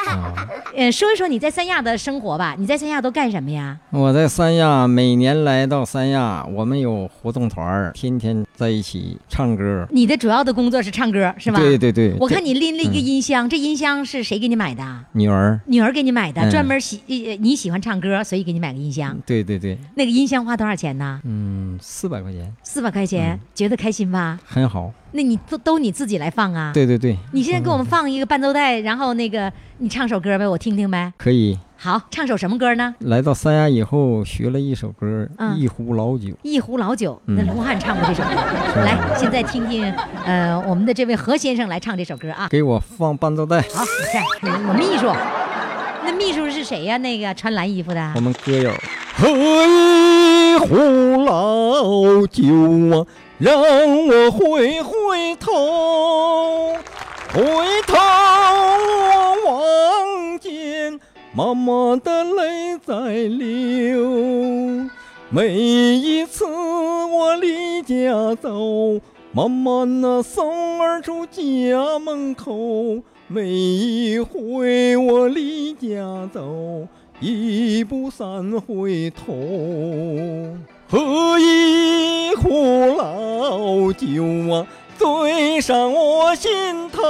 [0.75, 3.75] 呃，说一说你在三亚的生活吧，你在三亚都干什么呀？
[3.91, 9.87] 我在三亚，每年来到三亚，我们有活动团儿，天天在一起唱歌。
[9.89, 11.59] 你的主要的工作是唱歌，是吧？
[11.59, 15.01] 对对对，我看你拎了一个嗯音箱，这音箱是谁给你买的啊？
[15.13, 19.17] 女儿，女儿儿给你买的，嗯专门喜呃你喜欢唱歌，所以给你买个音箱。
[19.25, 21.19] 对对对，那个音箱花多少钱呢？
[21.23, 24.39] 嗯，四百块钱四百块钱，觉得开心吧？
[24.45, 24.91] 很好。
[25.11, 26.71] 那你都都你自己来放啊？
[26.73, 31.13] 对对对，你现在给我们放一个伴奏带，然后那个你唱首歌呗，我听听呗。
[31.17, 31.57] 可以。
[31.77, 32.95] 好，唱首什么歌呢？
[32.99, 36.29] 来到三亚以后，学了一首歌嗯《一壶老酒》。
[36.41, 38.29] 一壶老酒，嗯那卢汉唱过这首歌。
[38.81, 39.89] 来，现在听听，
[40.25, 42.47] 呃，我们的这位何先生来唱这首歌啊。
[42.49, 43.61] 给我放伴奏带。
[43.61, 43.83] 好，
[44.41, 45.07] 你看，我秘书，
[46.05, 48.21] 那秘书是谁呀、那个穿蓝衣服的我。
[48.21, 48.71] 们歌友。
[49.17, 50.75] 喝一壶
[51.25, 52.43] 老酒
[52.93, 53.07] 啊，
[53.39, 53.59] 让
[54.07, 56.75] 我回回头，
[57.33, 57.41] 回
[57.87, 57.97] 头
[59.47, 60.99] 我望见
[61.33, 62.93] 妈妈的泪在
[63.37, 64.87] 流。
[65.29, 71.41] 每一次我离家走，妈妈那送儿出家
[71.97, 73.01] 门口。
[73.27, 76.87] 每一回我离家走，
[77.19, 79.33] 一步三回头。
[80.87, 84.67] 喝一壶老酒啊，
[84.99, 86.51] 醉上我心
[86.91, 87.01] 头，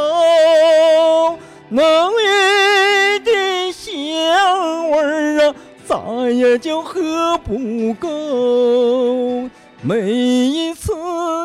[1.68, 1.84] 浓
[2.24, 9.50] 郁的香味儿啊，咋也就喝不够。
[9.82, 10.94] 每一次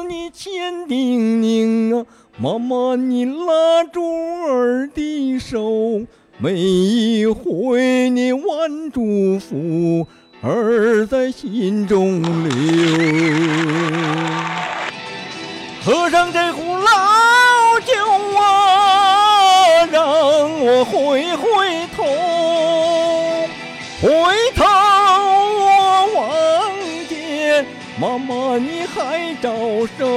[0.09, 2.06] 你千叮咛啊，
[2.42, 6.07] 妈妈你拉住儿的手，
[6.38, 10.07] 每一回你万祝福，
[10.40, 12.50] 儿在心中留。
[15.85, 17.92] 喝上这壶老酒
[18.38, 20.09] 啊，让
[20.61, 22.05] 我回回头，
[24.00, 24.11] 回
[24.57, 24.64] 头
[25.61, 26.72] 我望
[27.07, 27.66] 见
[28.00, 29.53] 妈妈你还招
[29.98, 30.09] 手，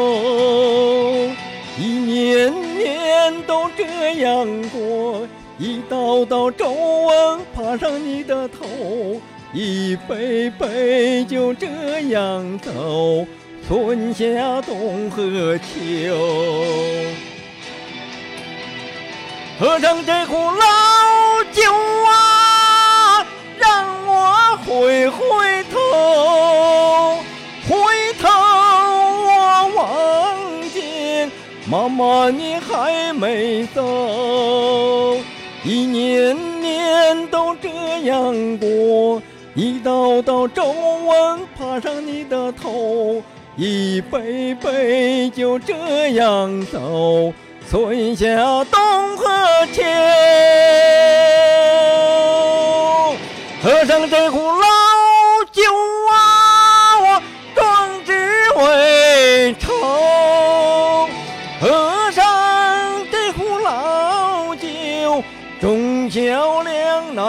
[1.75, 9.19] 一年年都这样过，一道道皱纹爬上你的头，
[9.53, 11.67] 一杯杯就这
[12.09, 13.25] 样走。
[13.67, 15.65] 春夏冬和秋，
[19.57, 21.63] 喝上这壶老酒
[31.73, 35.17] 妈妈你还没走，
[35.63, 37.67] 一年年都这
[38.03, 39.19] 样过，
[39.55, 43.23] 一道道皱纹爬上你的头。
[43.55, 47.33] 一杯杯就这样走，
[47.67, 48.27] 春夏
[48.65, 49.25] 冬和
[49.73, 49.81] 秋。
[53.63, 54.67] 喝上这壶老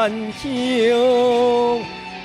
[0.07, 1.81] 难求。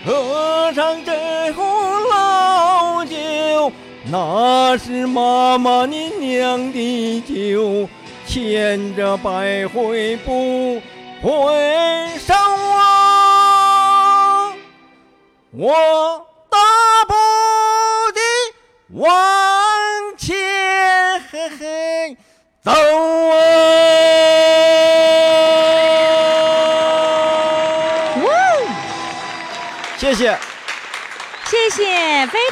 [0.05, 1.63] 喝上这壶
[2.11, 3.71] 老酒。
[4.11, 7.87] 那是妈妈你酿的酒，
[8.27, 10.81] 千折百回不
[11.21, 11.29] 回
[12.17, 12.33] 首
[12.73, 12.83] 啊！
[15.51, 15.73] 我
[16.49, 16.57] 大
[17.07, 17.13] 步
[18.13, 18.19] 的
[18.99, 19.15] 往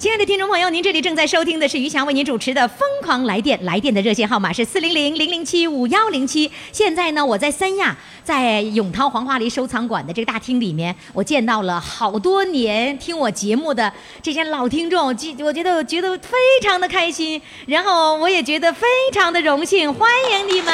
[0.00, 6.50] 亲爱的听众朋友，您这里正在收听的是于翔为您主持的《疯狂来电》，来电的热线号码是四零零零零七五幺零七。
[6.72, 15.12] 现在呢，我在三亚，在永涛黄花梨收藏馆的这个大厅里面，我见到了好多年听我节目的这些老听众，我
[15.52, 20.72] 觉得我觉得非常的开心，然后我也觉得非常的荣幸，欢迎你们。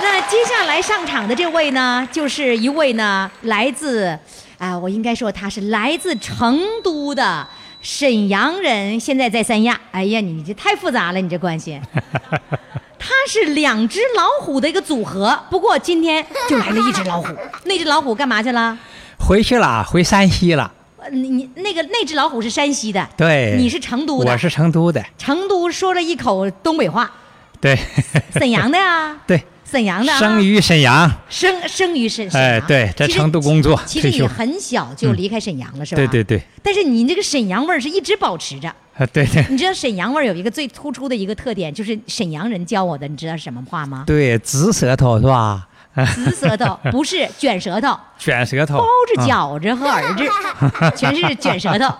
[0.00, 4.16] 那接下来上场的这位呢，就是一位呢来自，
[4.60, 7.48] 啊、我应该说他是来自成都的
[7.80, 9.80] 沈阳人，现在在三亚。
[9.90, 11.80] 哎呀，你这太复杂了，你这关系。
[13.02, 17.28] 他是两只老虎的一个组合，不过今天就来了一只老虎，
[17.64, 18.76] 那只老虎干嘛去了？
[19.18, 20.70] 回去了，回山西了。
[20.98, 27.10] 呃你你那个那只老虎是山西的，对，你是成都的，我是成都的，成都说了一口东北话，
[27.58, 27.74] 对，
[28.34, 31.10] 沈阳的呀， 对，沈阳的啊，生于沈阳。
[31.28, 35.96] 生生于沈沈阳，哎对在成都工作其实你很小就离开沈阳了，是吧？
[35.96, 38.68] 对对对，但是你这个沈阳味儿是一直保持着。
[38.68, 44.04] 啊，对对你知道沈阳味儿有一个最突出的一个特点，就是沈阳人教我的，你知道是什么话吗？
[44.06, 45.66] 对，直舌头是吧？
[46.14, 50.24] 直舌头 不是卷舌头，卷舌头，包着啊饺子和儿子，
[50.96, 51.92] 全是卷舌头。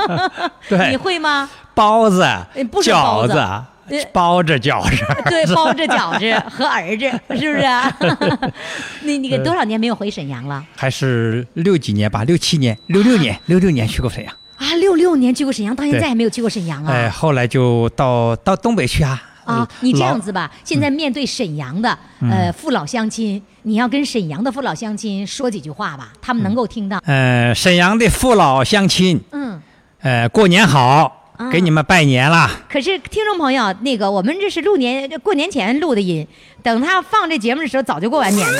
[0.68, 1.48] 对你会吗？
[1.74, 3.66] 包子呃、不是包子饺子呃、
[4.12, 5.04] 包着饺子。
[5.28, 7.04] 对，包着饺子 和儿子，
[7.38, 7.98] 是不是啊？
[9.02, 10.64] 你你多少年没有回沈阳了？
[10.76, 14.32] 还是六几年吧，六七年，六六年，六六年去过沈阳。
[14.56, 16.92] 啊，六六年去过沈阳，到现在还没有去过沈阳啊。
[16.92, 19.20] 哎，后来就到到东北去啊。
[19.44, 27.02] 啊，呃你这样子吧，现在面对沈阳的、嗯呃父老乡亲，你要跟沈阳的父老乡亲说几句话吧，他们能够听到。
[27.06, 29.60] 呃，沈阳的父老乡亲，嗯，
[30.00, 32.50] 呃，过年好，啊给你们拜年了。
[32.68, 36.26] 可是听众朋友，那个我们这是录年过年前录的音，
[36.62, 38.58] 等他放这节目的时候，早就过完年了。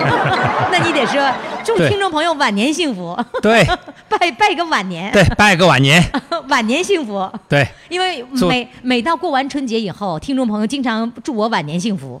[0.72, 1.32] 那你得说
[1.64, 3.64] 祝听众朋友晚年幸福，对
[4.08, 6.02] 拜拜个晚年，对，拜个晚年。
[6.48, 7.30] 晚年幸福。
[7.48, 12.20] 对，因为每每到过完春节以后，听众朋友经常祝我晚年幸福。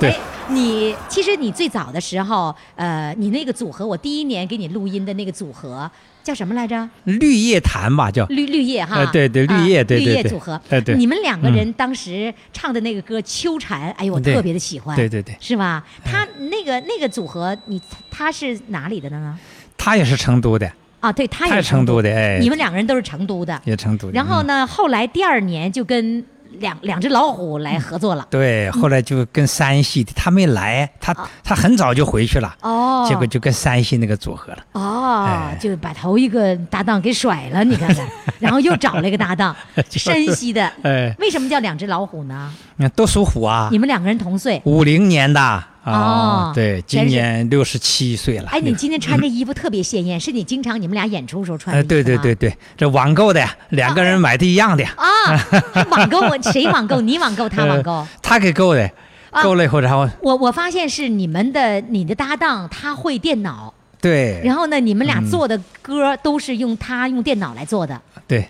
[0.00, 5.90] 对哎，你其实你最早的时候，呃，你那个组合，我第一年给你录音的那个组合
[6.22, 6.88] 叫什么来着？
[7.04, 8.24] 绿叶檀吧，叫。
[8.26, 10.14] 绿绿叶哈，呃对对啊绿叶对对对。
[10.14, 10.94] 绿叶组合，哎对。
[10.96, 15.36] 你们两个人当时唱的那个歌《秋蝉》，哎呦，我特别的喜欢，对对对。
[15.40, 15.84] 是吧？
[16.04, 19.38] 他那个那个组合，你他是哪里的呢？
[19.76, 20.70] 他也是成都的，
[21.00, 26.24] 啊，对，他也是成都的，哎，你们两个人都是成都的，也成都然后呢，后来第二年就跟
[26.58, 28.26] 两两只老虎来合作了。
[28.30, 34.58] 对，后来就跟山西的他没来，他他很早就回去了，哦，结果就跟山西那个组合了。
[34.72, 38.06] 哦哎，就把头一个搭档给甩了，你看看，
[38.40, 39.54] 然后又找了一个搭档，
[39.90, 40.70] 山西的。
[40.82, 42.52] 哎，为什么叫两只老虎呢？
[42.82, 44.60] 那都属虎啊你，们两个人同岁。
[44.64, 45.40] 五零年的
[45.84, 48.48] 哦啊，对，今年六十七岁了。
[48.50, 57.00] 哎，你今天穿这衣服特别鲜艳，是你经常你们俩演出时候穿的哎，对对对对，这网购的，两个人买的一样的，啊，是网购我 谁网购？
[57.00, 58.06] 你网购，他网购。
[58.20, 58.90] 他给购的，
[59.30, 68.00] 啊购了以后，然后我我发现是你们的你的搭档他会电脑，对，然后呢，你们俩嗯做的歌都是用他用电脑来做的。
[68.26, 68.48] 对。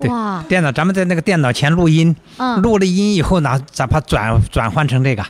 [0.00, 5.22] 对哇，电脑，咱们在那个电脑前录音，嗯录了音以后呢，咱把转转换成这个，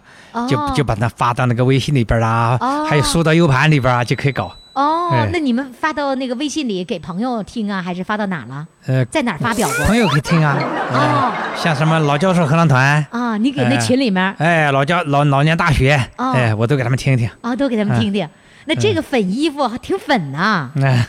[0.48, 4.52] 就哦就把它发到那个微信里边啦，哦还有输到 U 盘里边啊，就可以搞。
[4.72, 8.64] 哦哎，那你们发到那个微信里给朋友听啊，还是发到哪了？
[8.86, 9.86] 呃，在哪儿发表过？
[9.86, 10.56] 朋友可以听啊，
[10.92, 17.28] 哦像什么老教授合唱团，啊，你给那哎群里面哎，老教老老年大学，哦哎，我都给他们听一听。
[17.40, 18.26] 啊，都给他们听听。
[18.66, 21.06] 那这个粉衣服还挺粉呐，哎，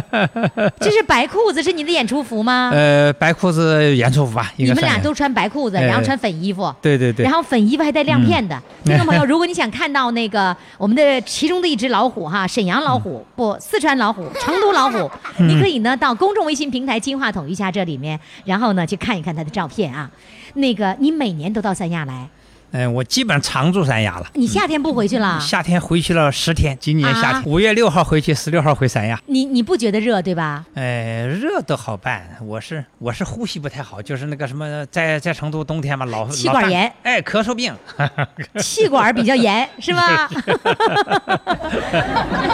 [0.80, 2.70] 这是白裤子，是你的演出服吗？
[2.74, 6.72] 呃，白裤子演出服吧，你们俩都穿白裤子，哎然后穿粉衣服。
[6.82, 15.48] 对对对，然后粉衣服还带亮片的， 嗯听众朋友，如果你想看到那个我们的其中的一只老虎哈，沈阳老虎不，四川老虎，成都老虎，嗯。
[15.48, 20.10] 你可以呢到公众微信平台“金话筒一下”这里面，然后呢去看一看它的照片啊。
[20.54, 22.28] 那个你每年都到三亚来，
[22.72, 24.26] 嗯，我基本上常住三亚了。
[24.34, 25.40] 你夏天不回去了？
[25.40, 29.20] 夏天回去了十天，今年夏啊天五月六号回去，十六号回三亚。
[29.26, 30.64] 你你不觉得热对吧？
[30.74, 37.74] 哎，热都好办，我是我是呼吸不太好，就是那个什么，在在成都冬天嘛，老气管炎哎，咳嗽病。
[38.62, 40.28] 气管比较严是吧？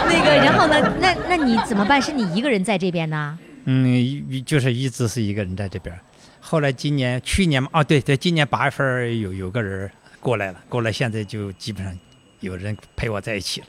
[0.09, 0.93] 那个，然后呢？
[0.99, 2.01] 那那你怎么办？
[2.01, 3.37] 是你一个人在这边呢？
[3.65, 5.93] 嗯，一就是一直是一个人在这边。
[6.39, 11.97] 后来今年去年嘛，哦对对，今年八月份有有个人过来了，过来现在就基本上
[12.39, 13.67] 有人陪我在一起了。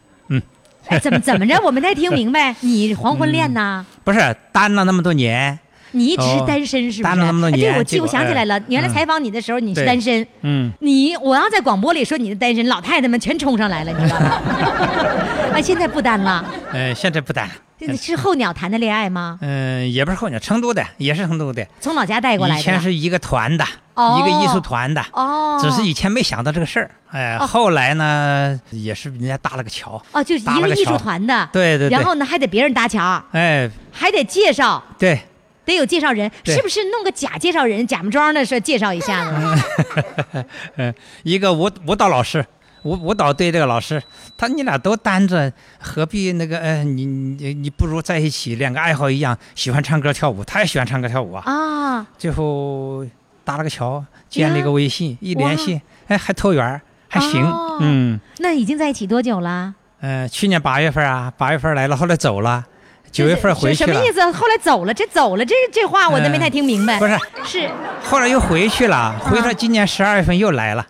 [0.86, 1.61] 哎，怎么怎么着？
[1.62, 2.55] 我没太听明白。
[2.61, 3.84] 你黄昏恋呐？
[4.05, 5.59] 不是单了那么多年，
[5.93, 7.14] 你一直是哦单身是不是？
[7.14, 10.26] 单了那么多哎对，我记，我想起来了，原来嗯采访你的时候你是单身。
[10.43, 14.43] 嗯，你我要在广播里说你是单身，老太太们全冲上来了，你知道吗？
[15.55, 17.49] 哎，现在不单了，呃，现在不单
[17.97, 19.39] 是候鸟谈的恋爱吗？
[19.41, 21.64] 嗯、也不是候鸟，成都的，也是成都的。
[21.80, 22.61] 从老家带过来的。
[22.61, 23.64] 以前是一个团的，
[23.95, 26.91] 哦一个艺术团的，哦，只是以前没想到这个事儿。
[27.12, 30.03] 哎，哦后来呢，也是人家搭了个桥。
[30.11, 31.49] 哦，就是一个艺术团的。
[31.53, 34.82] 对对对然后呢，还得别人搭桥，哎，还得介绍。
[34.99, 35.20] 对，
[35.68, 40.44] 得有介绍人，是不是弄个假介绍人，假模装的说介绍一下子？
[40.76, 40.92] 嗯，
[41.22, 42.44] 一个舞舞蹈老师，
[42.82, 44.02] 舞舞蹈队这个老师，
[44.36, 46.58] 他你俩都单着，何必那个？
[46.58, 51.42] 呃，你你你不如在一起，两个爱好一样，喜欢唱歌跳舞，他也喜欢唱歌跳舞啊。
[51.44, 53.06] 啊，最后
[53.44, 57.44] 搭了个桥，建了一个微信，一联系，哎，还投缘儿，还行。
[57.44, 59.74] 哦嗯，那已经在一起多久了？
[60.00, 62.64] 呃，去年八月份啊，八月份来了，后来走了，
[63.11, 64.12] 九月份回去了什么意。
[64.12, 64.20] 思？
[64.32, 66.98] 后来走了，这走了，这这话我都没太听明白。
[66.98, 67.70] 不是，是
[68.02, 70.86] 后来又回去了，回啊到今年十二月份又来了，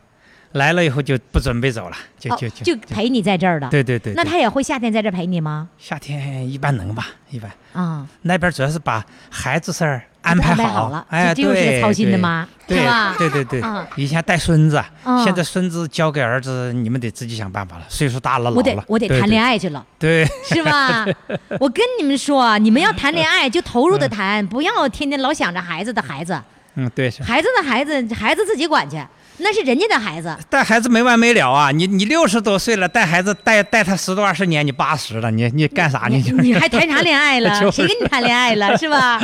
[0.52, 3.68] 来了以后就不准备走了，就哦就就就陪你在这儿了。
[3.70, 4.12] 对对对。
[4.12, 5.68] 对那他也会夏天在这陪你吗？
[5.78, 19.84] 夏天一般能吧，一般啊，那边主要是把孩子事儿安排好了哎，这这又是个对操心的妈对是吧对对对啊，以前带孙子嗯，现在孙子交给儿子，你们得自己想办法了，岁数大了，老我得了，我得谈对对恋爱去了。
[19.98, 21.06] 对，是吧？
[21.58, 26.38] 我跟你们说，你们要谈恋爱就投入的谈，不要天天老想着孩子的孩子，
[26.74, 27.22] 嗯，对是。
[27.22, 29.02] 孩子的孩子，孩子自己管去，
[29.38, 30.36] 那是人家的孩子。
[30.50, 31.70] 带孩子没完没了啊！
[31.70, 36.16] 你你六十多岁了，带孩子带带他十多二十年，你八十了，你你干啥呢？
[36.42, 37.48] 你还谈啥恋爱了？
[37.58, 38.76] 就是谁跟你谈恋爱了？
[38.76, 39.20] 是吧？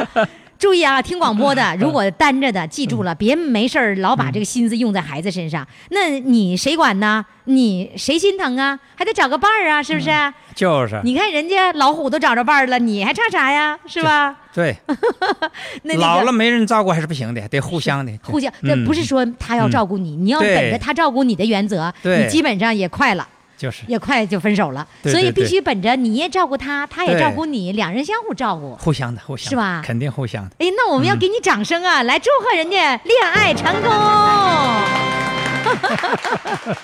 [0.64, 5.68] 注意啊，听广播的，如果单着的，记住了，别没事儿老把这个心思用在孩子身上。
[5.90, 7.22] 那你谁管呢？
[7.44, 8.80] 你谁心疼啊？
[8.96, 10.10] 还得找个伴儿啊，是不是？
[10.54, 13.78] 就是你看人家老虎都找着伴儿了，你还差啥呀？
[13.84, 14.34] 是吧？
[14.54, 14.74] 对，
[15.84, 23.28] 那那个老了没人照顾还是不行的，得互相的，互相，嗯这不是说他要照顾你，你要对本着他照顾你的原则，你基本上也快了。
[23.56, 28.74] 就是也快就分手了，所以必须本着你也照顾他，他也照顾你，两人相互照顾。
[28.76, 30.50] 互相的，互相的是吧肯定互相的。
[30.58, 33.90] 哎，那我们要给你掌声啊，来祝贺人家恋爱成功。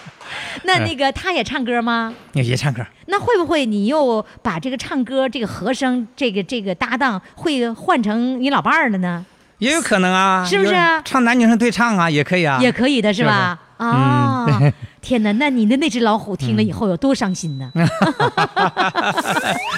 [0.64, 2.14] 那那个他也唱歌吗？
[2.32, 9.26] 你也唱歌，那会不会你又把这个唱歌这个和声这个这个搭档会换成你老伴儿了呢？
[9.58, 13.58] 也有可能啊，是不是有唱男女生对唱啊，也可以啊，也可以的是吧？
[13.76, 17.72] 啊、嗯对天哪，那你的那只老虎听了以后有多伤心呢？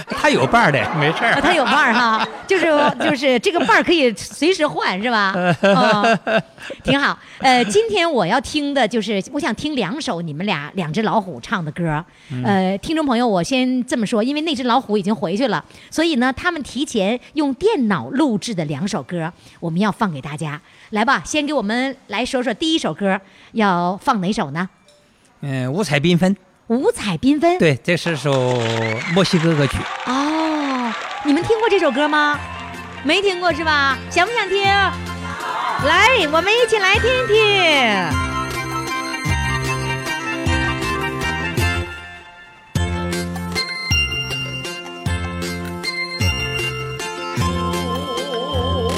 [0.09, 1.41] 他有伴儿的， 没事啊，儿。
[1.41, 2.66] 他有伴儿哈， 就是
[3.01, 5.33] 就是这个伴儿可以随时换是吧？
[5.62, 6.18] 哦，
[6.83, 7.16] 挺好。
[7.39, 12.05] 呃，今天我要听的就是我想听两首你们俩两只老虎唱的歌。
[12.45, 20.61] 呃，听众朋友，我先这么说，因为那只老虎已经回去了，所以呢，他们提前用电脑录制的两首歌，我们要放给大家。
[20.91, 23.20] 来吧，先给我们来说说第一首歌
[23.53, 24.68] 要放哪首呢？
[25.43, 26.36] 嗯，五彩缤纷，
[26.68, 27.59] 五彩缤纷。
[27.59, 28.61] 对，这是首
[29.12, 29.76] 墨西哥歌曲。
[30.07, 30.93] 哦，
[31.24, 32.38] 你们听过这首歌吗？
[33.03, 33.99] 没听过是吧？
[34.09, 34.62] 想不想听？
[34.62, 37.34] 来，我们一起来听听。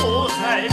[0.05, 0.69] 五彩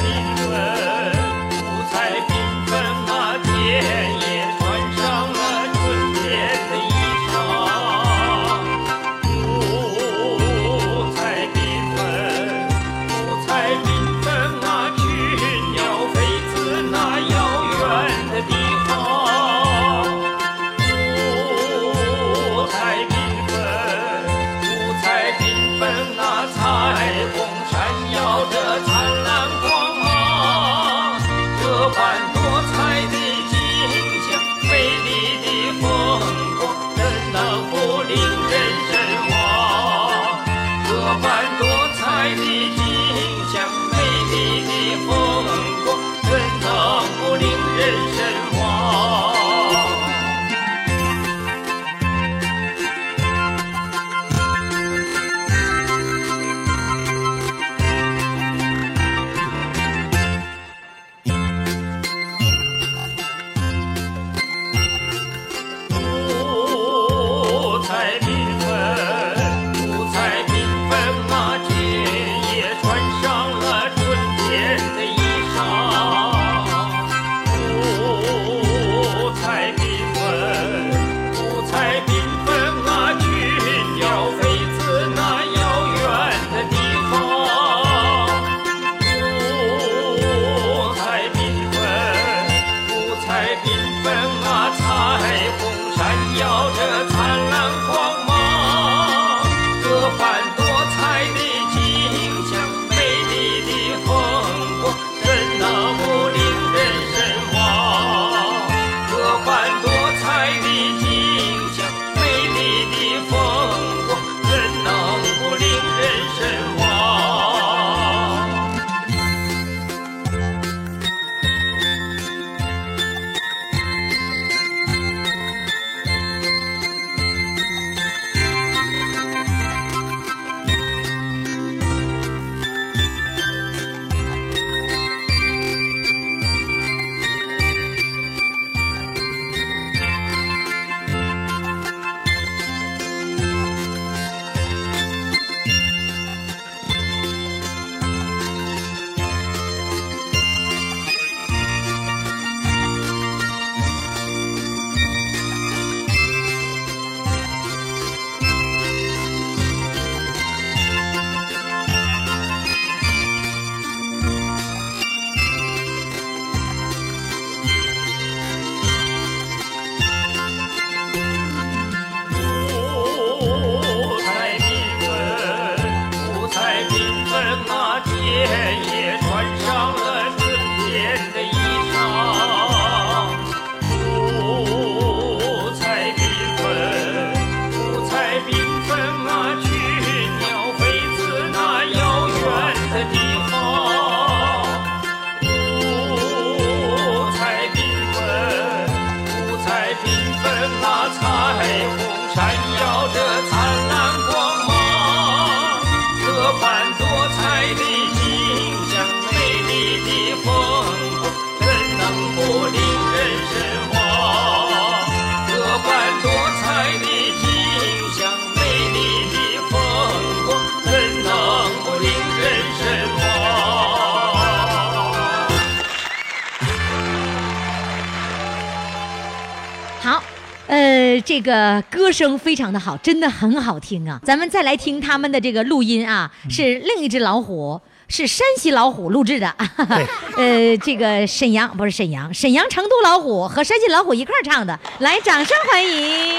[231.32, 234.19] 这个歌声非常的好，真的很好听啊！
[234.21, 237.79] 咱们再来听他们的这个录音啊，是另一只老虎。
[238.09, 239.47] 是山西老虎录制的，
[240.36, 246.36] 呃，这个沈阳不是沈阳，沈阳成都老虎和山西老虎一块儿唱的，来，掌声欢迎！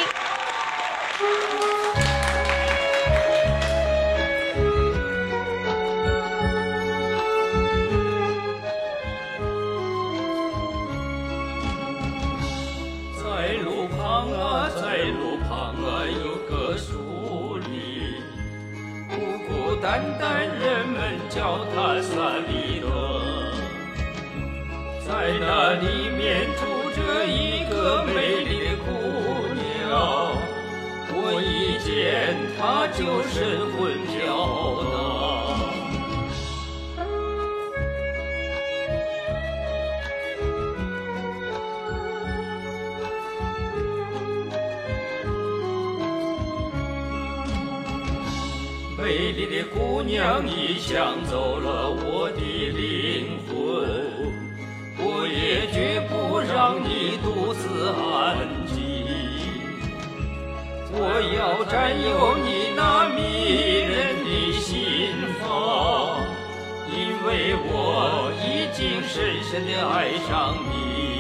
[21.43, 22.86] 叫他萨利德。
[25.05, 26.61] 在那里面住
[26.95, 28.86] 着一个美丽的姑
[29.53, 29.90] 娘，
[31.11, 31.51] 我一
[31.82, 33.34] 见她就神
[33.72, 33.76] 魂
[34.07, 34.62] 飘
[49.43, 53.51] 美丽的姑娘，你抢走了我的灵魂，
[54.99, 58.38] 我也绝不让你独自安
[58.68, 59.05] 静。
[60.93, 66.20] 我要占有你那迷人的心房，
[66.88, 66.95] 因
[67.26, 71.12] 为我已经深深的爱上你。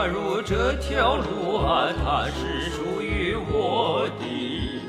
[0.00, 4.80] 假如这条路啊，它是属于我的，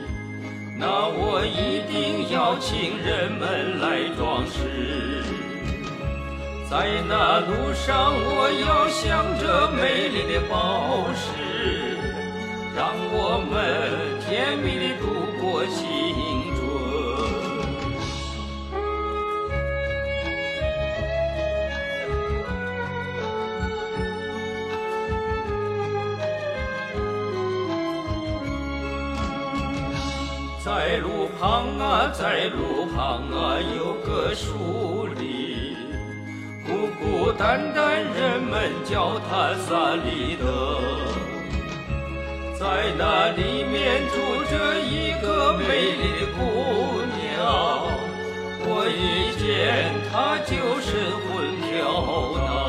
[0.80, 5.22] 那我一定要请人们来装饰。
[6.70, 11.28] 在那路上，我要镶着美丽的宝石，
[12.74, 15.21] 让我们甜蜜的度
[31.42, 35.76] 旁啊，在路旁啊，有个树林，
[36.64, 36.70] 孤
[37.00, 40.78] 孤单单，人们叫它萨利德。
[42.54, 44.18] 在那里面住
[44.52, 45.66] 着一个美
[45.98, 47.90] 丽的姑娘，
[48.64, 50.94] 我一见她就神
[51.26, 52.61] 魂飘荡。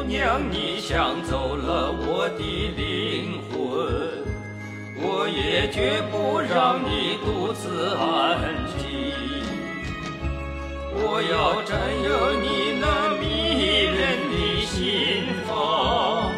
[0.00, 2.42] 姑娘，你抢走了我的
[2.74, 3.60] 灵魂，
[4.96, 8.48] 我也绝不让你独自安
[8.78, 8.80] 静。
[10.94, 14.00] 我要占有你那迷人
[14.32, 16.32] 的心房，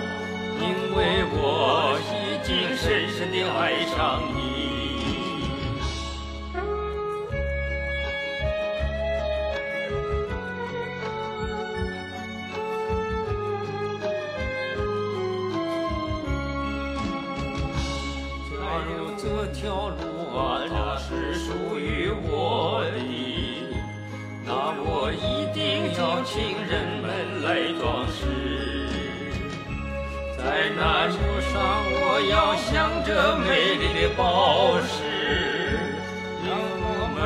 [0.59, 4.42] 因为我已经深深的爱上你。
[19.63, 19.95] 条路
[20.37, 22.99] 啊，它是属于我的，
[24.45, 27.07] 那我一定要请人们
[27.45, 28.27] 来装饰。
[30.37, 31.15] 在那路
[31.53, 31.55] 上，
[31.95, 34.91] 我要镶着美丽的宝石，
[36.45, 37.23] 让我们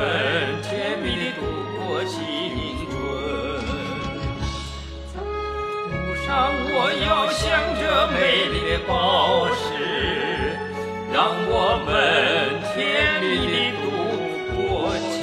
[0.61, 1.41] 甜蜜的度
[1.73, 2.21] 过青
[2.85, 2.93] 春。
[5.89, 7.49] 路上，我要镶
[7.81, 7.81] 着
[8.13, 9.86] 美丽的宝石，
[11.17, 13.89] 让我们甜蜜的度
[14.53, 15.17] 过青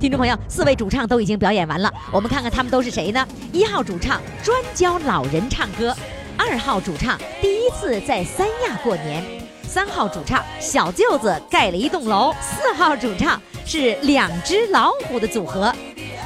[0.00, 3.24] 听众朋友，四位主唱都已经表演完了，我们看看他们都是谁呢？
[3.52, 5.94] 一号主唱专教老人唱歌，
[6.36, 9.22] 二号主唱第一次在三亚过年，
[9.62, 15.72] 三号主唱小舅子盖了一栋楼，四号主唱是两只老虎的组合。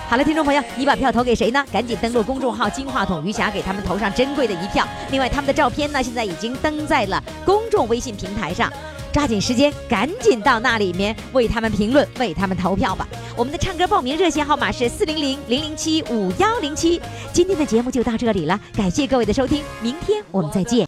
[0.09, 1.65] 好了，听众朋友，你把票投给谁呢？
[1.73, 4.87] 赶紧登录公众号“金话筒余霞”，给他们投上珍贵的一票。
[5.11, 8.73] 另外，他们的照片呢，现在已经登在了公众微信平台上。
[9.13, 13.09] 抓紧时间，赶紧到那里面为他们评论，为他们投票吧。
[13.35, 17.01] 我们的唱歌报名热线号码是四零零零零七五幺零七。
[17.33, 20.85] 今天的节目就到这里了，感谢各位的收听，明天我们再见。